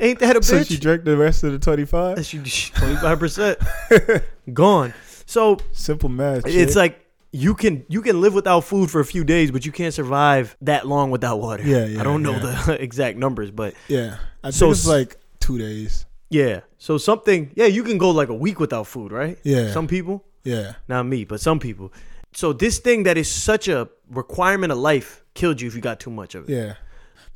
[0.00, 0.44] Ain't that a bitch?
[0.44, 2.26] So she drank the rest of the twenty five.
[2.26, 4.22] She 25%
[4.52, 4.92] gone.
[5.26, 6.44] So Simple math.
[6.46, 6.76] it's shit.
[6.76, 7.00] like
[7.32, 10.56] you can you can live without food for a few days, but you can't survive
[10.62, 11.62] that long without water.
[11.62, 12.62] Yeah, yeah, I don't know yeah.
[12.66, 14.16] the exact numbers, but yeah.
[14.42, 16.06] I think So it's like two days.
[16.30, 16.60] Yeah.
[16.78, 19.38] So something, yeah, you can go like a week without food, right?
[19.42, 19.72] Yeah.
[19.72, 20.24] Some people.
[20.44, 20.74] Yeah.
[20.88, 21.92] not me, but some people.
[22.32, 26.00] So this thing that is such a requirement of life killed you if you got
[26.00, 26.52] too much of it.
[26.52, 26.74] Yeah.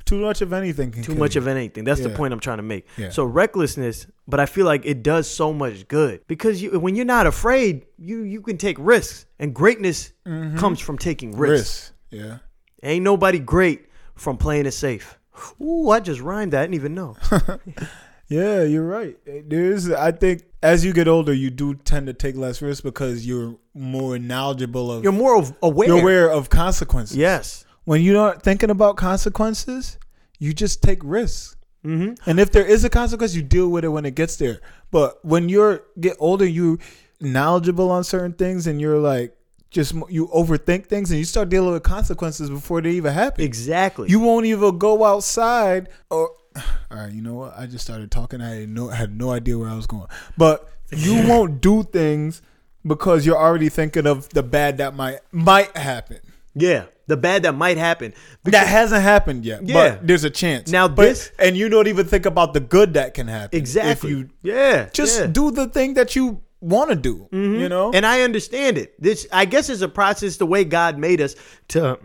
[0.05, 1.41] Too much of anything can Too much you.
[1.41, 1.83] of anything.
[1.83, 2.87] That's the point I'm trying to make.
[2.97, 3.09] Yeah.
[3.09, 7.05] So recklessness, but I feel like it does so much good because you, when you're
[7.05, 10.57] not afraid, you you can take risks, and greatness mm-hmm.
[10.57, 11.93] comes from taking risks.
[12.11, 12.23] risk.
[12.23, 12.37] Yeah.
[12.81, 15.19] Ain't nobody great from playing it safe.
[15.61, 16.61] Ooh, I just rhymed that.
[16.61, 17.15] I didn't even know.
[18.29, 19.17] Yeah, you're right.
[19.25, 23.25] There's, I think, as you get older, you do tend to take less risks because
[23.25, 25.03] you're more knowledgeable of.
[25.03, 25.87] You're more aware.
[25.87, 27.17] you're aware of consequences.
[27.17, 27.65] Yes.
[27.85, 29.97] When you're not thinking about consequences,
[30.37, 31.55] you just take risks.
[31.83, 32.29] Mm-hmm.
[32.29, 34.59] And if there is a consequence, you deal with it when it gets there.
[34.91, 36.77] But when you're get older, you
[37.19, 39.35] knowledgeable on certain things, and you're like
[39.71, 43.43] just you overthink things, and you start dealing with consequences before they even happen.
[43.43, 44.09] Exactly.
[44.09, 46.31] You won't even go outside or.
[46.91, 47.57] All right, you know what?
[47.57, 48.41] I just started talking.
[48.41, 50.07] I had no, I had no idea where I was going.
[50.37, 52.41] But you won't do things
[52.85, 56.19] because you're already thinking of the bad that might might happen.
[56.55, 56.85] yeah.
[57.07, 58.13] The bad that might happen.
[58.43, 59.65] That hasn't happened yet.
[59.65, 59.73] Yeah.
[59.73, 60.69] But there's a chance.
[60.71, 63.57] Now But- this- and you don't even think about the good that can happen.
[63.57, 64.11] Exactly.
[64.11, 64.89] If you yeah.
[64.93, 65.25] just yeah.
[65.25, 67.27] do the thing that you want to do.
[67.31, 67.67] You mm-hmm.
[67.67, 67.91] know?
[67.91, 68.93] And I understand it.
[69.01, 71.35] This, I guess, is a process the way God made us
[71.69, 71.97] to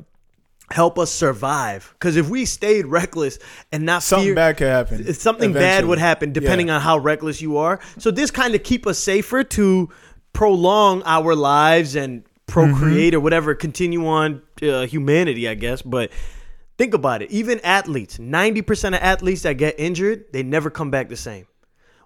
[0.75, 1.95] help us survive.
[1.95, 3.39] Because if we stayed reckless
[3.73, 5.15] and not Something fear, bad could happen.
[5.15, 6.75] something bad would happen depending Yeah.
[6.77, 7.79] on how reckless you are.
[7.99, 9.89] So this kind of keep us safer to
[10.33, 13.17] prolong our lives and procreate Mm-hmm.
[13.17, 15.81] or whatever, continue on uh, humanity, I guess.
[15.81, 16.11] But
[16.77, 17.31] think about it.
[17.31, 21.47] Even athletes, ninety percent of athletes that get injured, they never come back the same.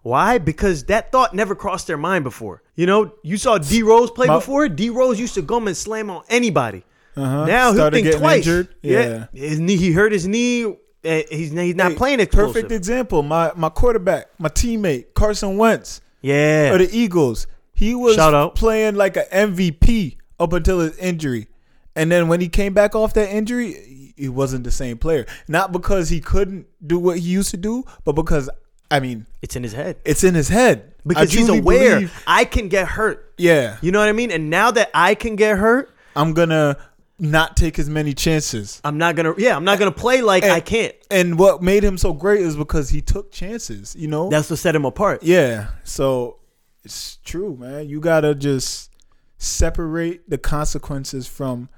[0.03, 0.39] Why?
[0.39, 2.63] Because that thought never crossed their mind before.
[2.77, 4.69] You know, you saw D Rose play My- before.
[4.69, 6.85] D Rose used to come and slam on anybody.
[7.19, 7.45] Uh-huh.
[7.47, 8.39] Now he'll think twice.
[8.47, 8.69] injured.
[8.83, 9.77] Yeah, his knee.
[9.77, 10.77] He hurt his knee.
[11.03, 12.55] He's he's not Hey, playing explosive.
[12.55, 13.23] Perfect example.
[13.23, 16.73] My my quarterback, my teammate Carson Wentz Yeah.
[16.73, 17.47] of the Eagles.
[17.75, 18.17] He was
[18.57, 21.47] playing like an MVP up until his injury,
[21.95, 25.27] and then when he came back off that injury, he- he wasn't the same player.
[25.47, 28.51] Not because he couldn't do what he used to do, but because
[28.91, 30.95] I mean, It's in his head it's in his head.
[31.07, 33.33] Because he's aware believe- I can get hurt.
[33.39, 34.31] yeah, You know what I mean?
[34.33, 36.77] And now that I can get hurt, I'm gonna
[37.19, 38.81] not take as many chances.
[38.85, 39.35] I'm not gonna.
[39.39, 40.95] Yeah, I'm not gonna play like And- I can't.
[41.11, 43.97] And what made him so great is because he took chances.
[43.97, 45.23] You know, That's what set him apart.
[45.23, 45.69] Yeah.
[45.85, 46.39] So
[46.85, 47.89] it's true, man.
[47.89, 48.91] You gotta just
[49.39, 51.69] separate the consequences from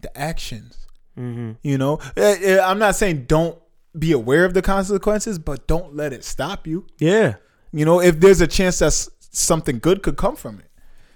[0.00, 0.86] the actions.
[1.18, 1.52] Mm-hmm.
[1.62, 3.58] You know, Eh, eh, I'm not saying don't
[3.98, 6.86] be aware of the consequences, but don't let it stop you.
[6.98, 7.34] Yeah.
[7.72, 8.92] You know, if there's a chance that
[9.30, 10.66] something good could come from it.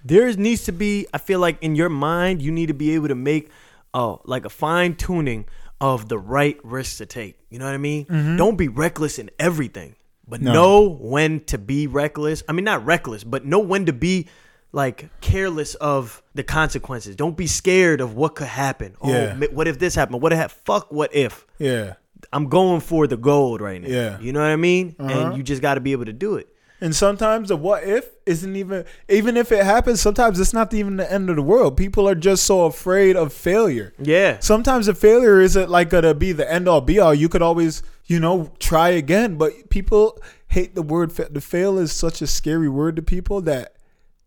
[0.04, 1.06] There needs to be.
[1.12, 3.50] I feel like in your mind, you need to be able to make,
[3.96, 5.46] oh, like a fine tuning
[5.80, 7.38] of the right risks to take.
[7.50, 8.36] You know what I mean?
[8.36, 9.96] Don't be reckless in everything,
[10.28, 10.52] but No.
[10.52, 12.42] know when to be reckless.
[12.48, 14.28] I mean, not reckless, but know when to be
[14.72, 17.16] like careless of the consequences.
[17.16, 18.94] Don't be scared of what could happen.
[19.00, 19.34] Oh, Yeah.
[19.34, 20.20] ma- what if this happened?
[20.22, 20.92] What if fuck?
[20.92, 21.46] What if?
[21.58, 21.94] Yeah.
[22.32, 23.88] I'm going for the gold right now.
[23.88, 24.18] Yeah.
[24.20, 24.96] You know what I mean?
[24.98, 25.10] Uh-huh.
[25.28, 26.48] And you just got to be able to do it.
[26.80, 30.96] And sometimes the what if isn't even even if it happens, sometimes it's not even
[30.96, 31.76] the end of the world.
[31.76, 33.94] People are just so afraid of failure.
[33.98, 34.38] Yeah.
[34.40, 37.14] sometimes the failure isn't like gonna be the end all be all.
[37.14, 39.36] You could always, you know, try again.
[39.36, 41.12] But people hate the word.
[41.12, 43.74] Fa- the fail is such a scary word to people that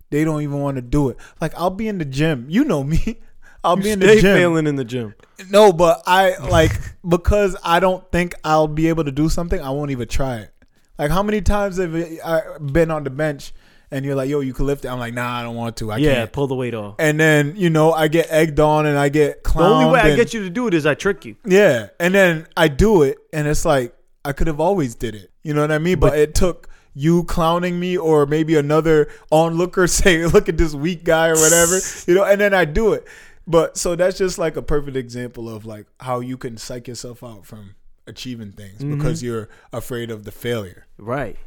[0.10, 1.18] they don't even want to do it.
[1.40, 2.48] Like I'll be in the gym.
[2.50, 3.20] You know me.
[3.64, 4.38] I'll be in the gym.
[4.38, 5.14] failing in the gym.
[5.50, 6.72] No, but I like
[7.08, 9.62] because I don't think I'll be able to do something.
[9.62, 10.54] I won't even try it.
[11.00, 13.54] Like how many times have I been on the bench
[13.90, 15.92] and you're like, "Yo, you can lift it." I'm like, "Nah, I don't want to.
[15.92, 16.96] I Yeah, can't." pull the weight off.
[17.00, 19.56] And then you know I get egged on and I get clowned.
[19.58, 21.38] The only way I get you to do it is I trick you.
[21.46, 25.32] yeah, and then I do it, and it's like I could have always did it.
[25.42, 26.00] You know what I mean?
[26.00, 31.04] But, it took you clowning me, or maybe another onlooker saying, "Look at this weak
[31.06, 31.80] guy" or whatever.
[32.08, 33.08] You know, and then I do it.
[33.48, 37.24] But so that's just like a perfect example of like how you can psych yourself
[37.24, 37.74] out from
[38.10, 38.98] achieving things Mm-hmm.
[38.98, 40.86] because you're afraid of the failure.
[40.98, 41.38] Right.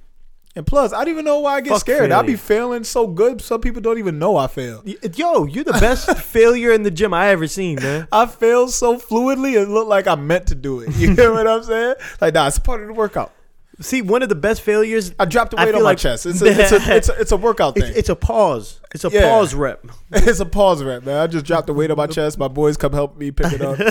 [0.55, 2.13] And plus, I don't even know why I get Fuck scared.
[2.13, 4.83] I be failing so good, some people don't even know I fail.
[5.15, 8.07] Yo, you're the best failure in the gym I ever seen, man.
[8.13, 10.95] I fail so fluidly, it looked like I meant to do it.
[10.97, 11.95] You know what I'm saying?
[12.21, 13.33] Like, nah, it's part of the workout.
[13.81, 15.13] See, one of the best failures.
[15.19, 16.27] I dropped the weight on my like- chest.
[16.27, 17.91] It's a, it's a, it's a, it's a workout thing.
[17.97, 18.81] it's a pause.
[18.95, 19.23] It's a Yeah.
[19.29, 19.85] pause rep.
[20.13, 21.17] It's a pause rep, man.
[21.17, 22.37] I just dropped the weight on my chest.
[22.39, 23.77] My boys come help me pick it up.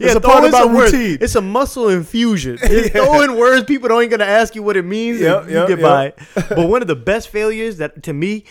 [0.00, 1.18] it's a part of my routine.
[1.20, 2.58] It's a muscle infusion.
[2.62, 5.16] It's throwing words people don't even gonna ask you what it means.
[5.20, 6.16] and Yep, you yep, get yep.
[6.16, 6.44] by.
[6.54, 8.44] But one of the best failures that to me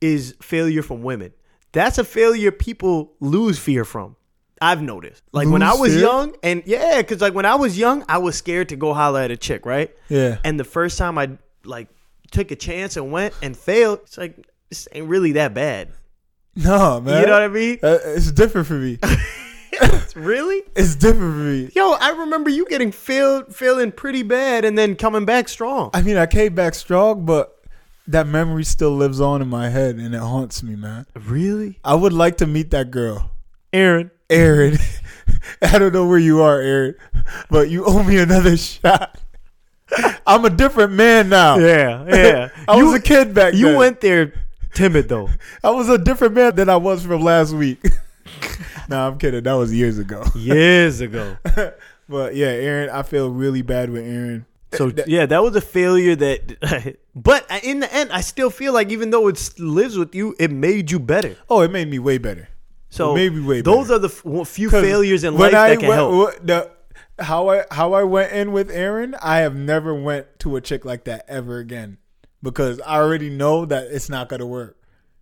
[0.00, 1.32] is failure from women.
[1.72, 4.16] That's a failure people lose fear from.
[4.60, 5.22] I've noticed.
[5.32, 6.02] Like when I was fear?
[6.02, 9.20] young, and yeah, because like when I was young, I was scared to go holler
[9.20, 9.94] at a chick, right?
[10.08, 10.38] Yeah.
[10.44, 11.30] And the first time I
[11.64, 11.88] like
[12.30, 15.88] took a chance and went and failed, it's like this ain't really that bad.
[16.56, 17.20] No, man.
[17.20, 17.78] You know what I mean?
[17.82, 19.00] Uh, it's different for me.
[19.72, 20.62] It's really?
[20.76, 21.70] It's different for me.
[21.74, 25.90] Yo, I remember you getting failed, feeling pretty bad, and then coming back strong.
[25.92, 27.60] I mean, I came back strong, but
[28.06, 31.06] that memory still lives on in my head and it haunts me, man.
[31.14, 33.32] Really, I would like to meet that girl.
[33.72, 34.10] Aaron?
[34.30, 34.78] Aaron.
[35.62, 36.94] I don't know where you are, Aaron,
[37.50, 39.18] but you owe me another shot.
[40.26, 41.58] I'm a different man now.
[41.58, 42.48] Yeah, yeah.
[42.66, 43.76] I you, was a kid back You then.
[43.78, 44.32] went there
[44.74, 45.30] timid though.
[45.62, 47.82] I was a different man than I was from last week.
[48.88, 49.42] nah, I'm kidding.
[49.44, 50.24] That was years ago.
[50.34, 51.36] Years ago.
[52.08, 54.46] But yeah, Aaron, I feel really bad with Aaron.
[54.72, 56.16] So yeah, that was a failure.
[56.16, 60.14] That, but uh, in the end, I still feel like even though it lives with
[60.14, 61.36] you, it made you better.
[61.48, 62.48] Oh, it made me way better.
[62.94, 63.94] So made me way those better.
[63.94, 66.46] are the f- few failures in life I that can went- help.
[66.46, 66.70] the-
[67.18, 70.84] how I how I went in with Aaron, I have never went to a chick
[70.84, 71.98] like that ever again
[72.42, 74.76] because I already know that it's not gonna work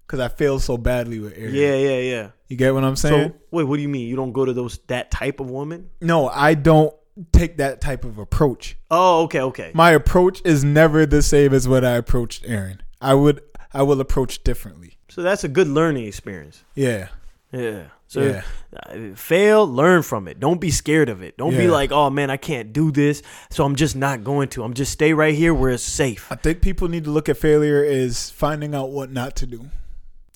[0.07, 1.55] because I failed so badly with Aaron.
[1.55, 2.29] Yeah, yeah, yeah.
[2.49, 3.31] you get what I'm saying?
[3.31, 4.07] So wait, what do you mean?
[4.09, 5.91] You don't go to those that type of woman?
[6.01, 6.95] no, I don't
[7.33, 8.77] take that type of approach.
[8.91, 9.71] Oh, okay, okay.
[9.75, 12.81] My approach is never the same as what I approached Aaron.
[13.03, 13.43] I would
[13.75, 14.97] I will approach differently.
[15.11, 16.65] So that's a good learning experience.
[16.75, 17.09] Yeah.
[17.53, 17.83] Yeah.
[18.09, 18.43] So Yeah.
[18.89, 20.39] uh, fail, learn from it.
[20.41, 21.37] Don't be scared of it.
[21.39, 24.63] Don't be like, oh man, I can't do this, so I'm just not going to.
[24.65, 26.27] I'm just stay right here where it's safe.
[26.31, 29.67] I think people need to look at failure as finding out what not to do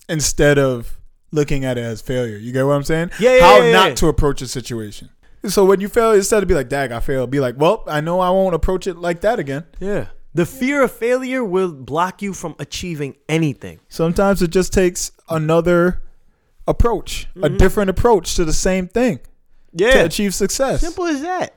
[0.09, 0.97] instead of
[1.31, 2.37] looking at it as failure.
[2.37, 3.11] You get what I'm saying?
[3.19, 3.95] Yeah, yeah, How yeah, not yeah.
[3.95, 5.09] to approach a situation.
[5.45, 8.01] So when you fail, instead of be like, "Dag, I failed," be like, "Well, I
[8.01, 10.07] know I won't approach it like that again." Yeah.
[10.33, 13.79] The fear of failure will block you from achieving anything.
[13.87, 16.01] Sometimes it just takes another
[16.67, 19.19] approach, a different approach to the same thing
[19.73, 19.91] Yeah.
[19.91, 20.05] to Mm-hmm.
[20.07, 20.81] Achieve success.
[20.81, 21.55] Simple as that.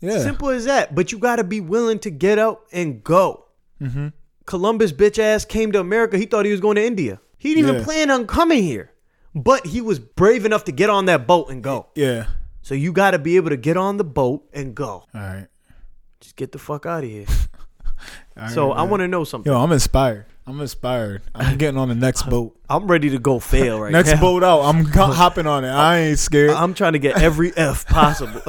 [0.00, 0.18] Yeah.
[0.20, 0.94] Simple as that.
[0.94, 3.46] But you got to be willing to get up and go.
[3.80, 4.08] Mm-hmm.
[4.46, 6.16] Columbus bitch ass came to America.
[6.18, 7.20] He thought he was going to India.
[7.38, 7.72] He didn't Yeah.
[7.74, 8.92] even plan on coming here.
[9.34, 11.88] But he was brave enough to get on that boat and go.
[11.94, 12.26] Yeah.
[12.62, 15.04] So you got to be able to get on the boat and go.
[15.14, 15.46] All right.
[16.20, 17.26] Just get the fuck out of here.
[18.40, 19.50] All so right, I want to know something.
[19.52, 20.26] Yo, I'm inspired.
[20.48, 21.22] I'm inspired.
[21.34, 22.56] I'm getting on the next boat.
[22.70, 24.12] I'm ready to go fail right Next now.
[24.12, 24.62] Next boat out.
[24.62, 25.70] I'm hopping on it.
[25.70, 26.50] I ain't scared.
[26.50, 28.40] I'm trying to get every F possible.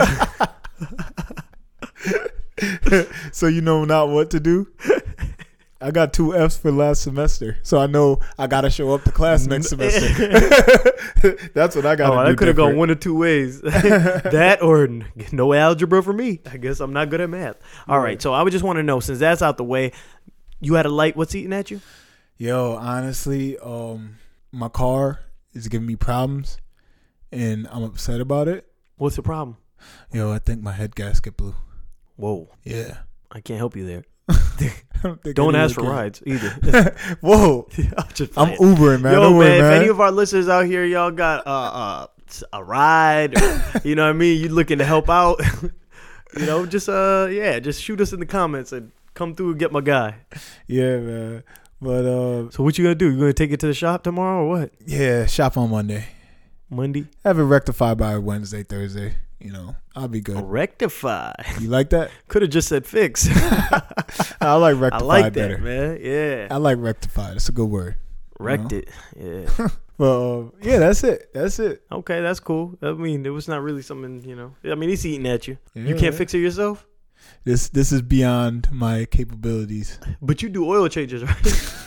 [3.32, 4.68] so you know not what to do.
[5.82, 9.12] I got two Fs for last semester, so I know I gotta show up to
[9.12, 10.08] class next semester.
[11.54, 12.12] That's what I got.
[12.12, 13.62] oh, to do that could have gone one of two ways.
[13.62, 14.88] that or
[15.32, 16.40] no algebra for me.
[16.50, 17.58] I guess I'm not good at math.
[17.88, 19.92] All right, so I would just want to know since that's out the way,
[20.60, 21.16] you had a light.
[21.16, 21.82] What's eating at you?
[22.38, 24.18] Yo, honestly, um,
[24.52, 25.22] my car
[25.54, 26.58] is giving me problems,
[27.32, 28.68] and I'm upset about it.
[28.98, 29.58] What's the problem?
[30.12, 31.56] Yo, I think my head gasket blew.
[32.16, 32.98] Whoa, Yeah.
[33.30, 34.04] I can't help you there.
[35.04, 36.96] Don't, Don't ask for really rides either.
[37.22, 37.68] Whoa.
[37.98, 38.56] I'm just I'm.
[38.58, 39.14] Ubering, man.
[39.14, 39.74] Yo, don't worry, man, man.
[39.74, 42.08] if any of our listeners out here, y'all got uh, uh,
[42.54, 44.42] a ride, or, you know what I mean?
[44.42, 48.26] You looking to help out, you know, just uh, yeah, just shoot us in the
[48.26, 50.16] comments and come through and get my guy.
[50.68, 51.44] yeah, man.
[51.82, 53.12] But uh, So what you gonna do?
[53.12, 54.72] You gonna take it to the shop tomorrow or what?
[54.86, 56.08] yeah, shop on Monday.
[56.70, 57.08] Monday?
[57.24, 59.16] Have it rectified by Wednesday, Thursday.
[59.40, 60.42] You know, I'll be good.
[60.44, 61.32] Rectify.
[61.60, 62.10] You like that?
[62.28, 63.28] Could have just said fix.
[64.42, 65.58] I like I like that, better.
[65.60, 66.00] man.
[66.02, 66.48] Yeah.
[66.50, 67.32] I like rectify.
[67.32, 67.96] That's a good word.
[68.40, 68.78] Wrecked know?
[68.80, 68.90] it.
[69.16, 69.68] Yeah.
[70.00, 71.32] well, uh, yeah, that's it.
[71.34, 71.84] That's it.
[71.92, 72.78] okay, that's cool.
[72.82, 74.56] I mean, it was not really something, you know.
[74.66, 75.58] I mean, he's eating at you.
[75.76, 76.87] you can't fix it yourself,
[77.44, 80.00] This this is beyond my capabilities.
[80.22, 81.74] but you do oil changes, right?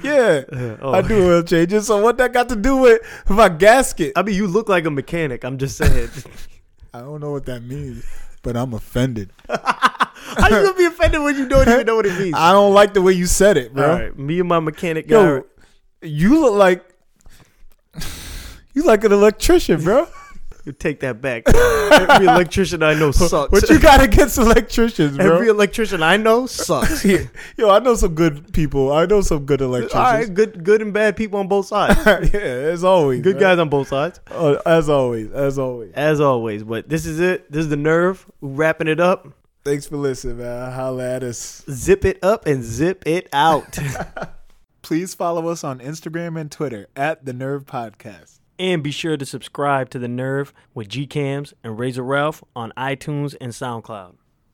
[0.00, 0.92] Yeah, Uh, oh.
[0.94, 1.88] I do oil changes.
[1.88, 4.12] So what that got to do with my gasket?
[4.14, 5.42] I mean, you look like a mechanic.
[5.44, 6.08] I'm just saying.
[6.94, 8.04] I don't know what that means,
[8.42, 9.32] but I'm offended.
[9.48, 12.34] How you gonna be offended when you don't even know what it means?
[12.36, 13.90] I don't like the way you said it, bro.
[13.90, 15.16] All right, me and my mechanic guy.
[15.16, 15.44] Yo,
[16.02, 16.84] you look like
[18.74, 20.06] you like an electrician, bro.
[20.72, 21.44] Take that back.
[21.48, 23.50] Every electrician I know sucks.
[23.52, 25.34] What you got against electricians, bro?
[25.36, 27.04] Every electrician I know sucks.
[27.56, 28.92] Yo, I know some good people.
[28.92, 30.30] I know some good All right, electricians.
[30.36, 31.98] good, good and bad people on both sides.
[32.32, 33.22] yeah, as always.
[33.22, 33.40] Good man.
[33.42, 35.92] guys on both sides, Uh, as always, as always.
[35.94, 36.62] as always.
[36.64, 37.50] But this is it.
[37.50, 38.26] This is the nerve.
[38.40, 39.28] We're wrapping it up.
[39.64, 40.72] Thanks for listening, man.
[40.72, 41.62] Holla at us.
[41.70, 43.76] Zip it up and zip it out.
[44.82, 48.37] Please follow us on Instagram and Twitter at the Nerve Podcast.
[48.58, 53.36] And be sure to subscribe to the Nerve with GCamz and Razor Ralf on iTunes
[53.40, 54.17] and SoundCloud.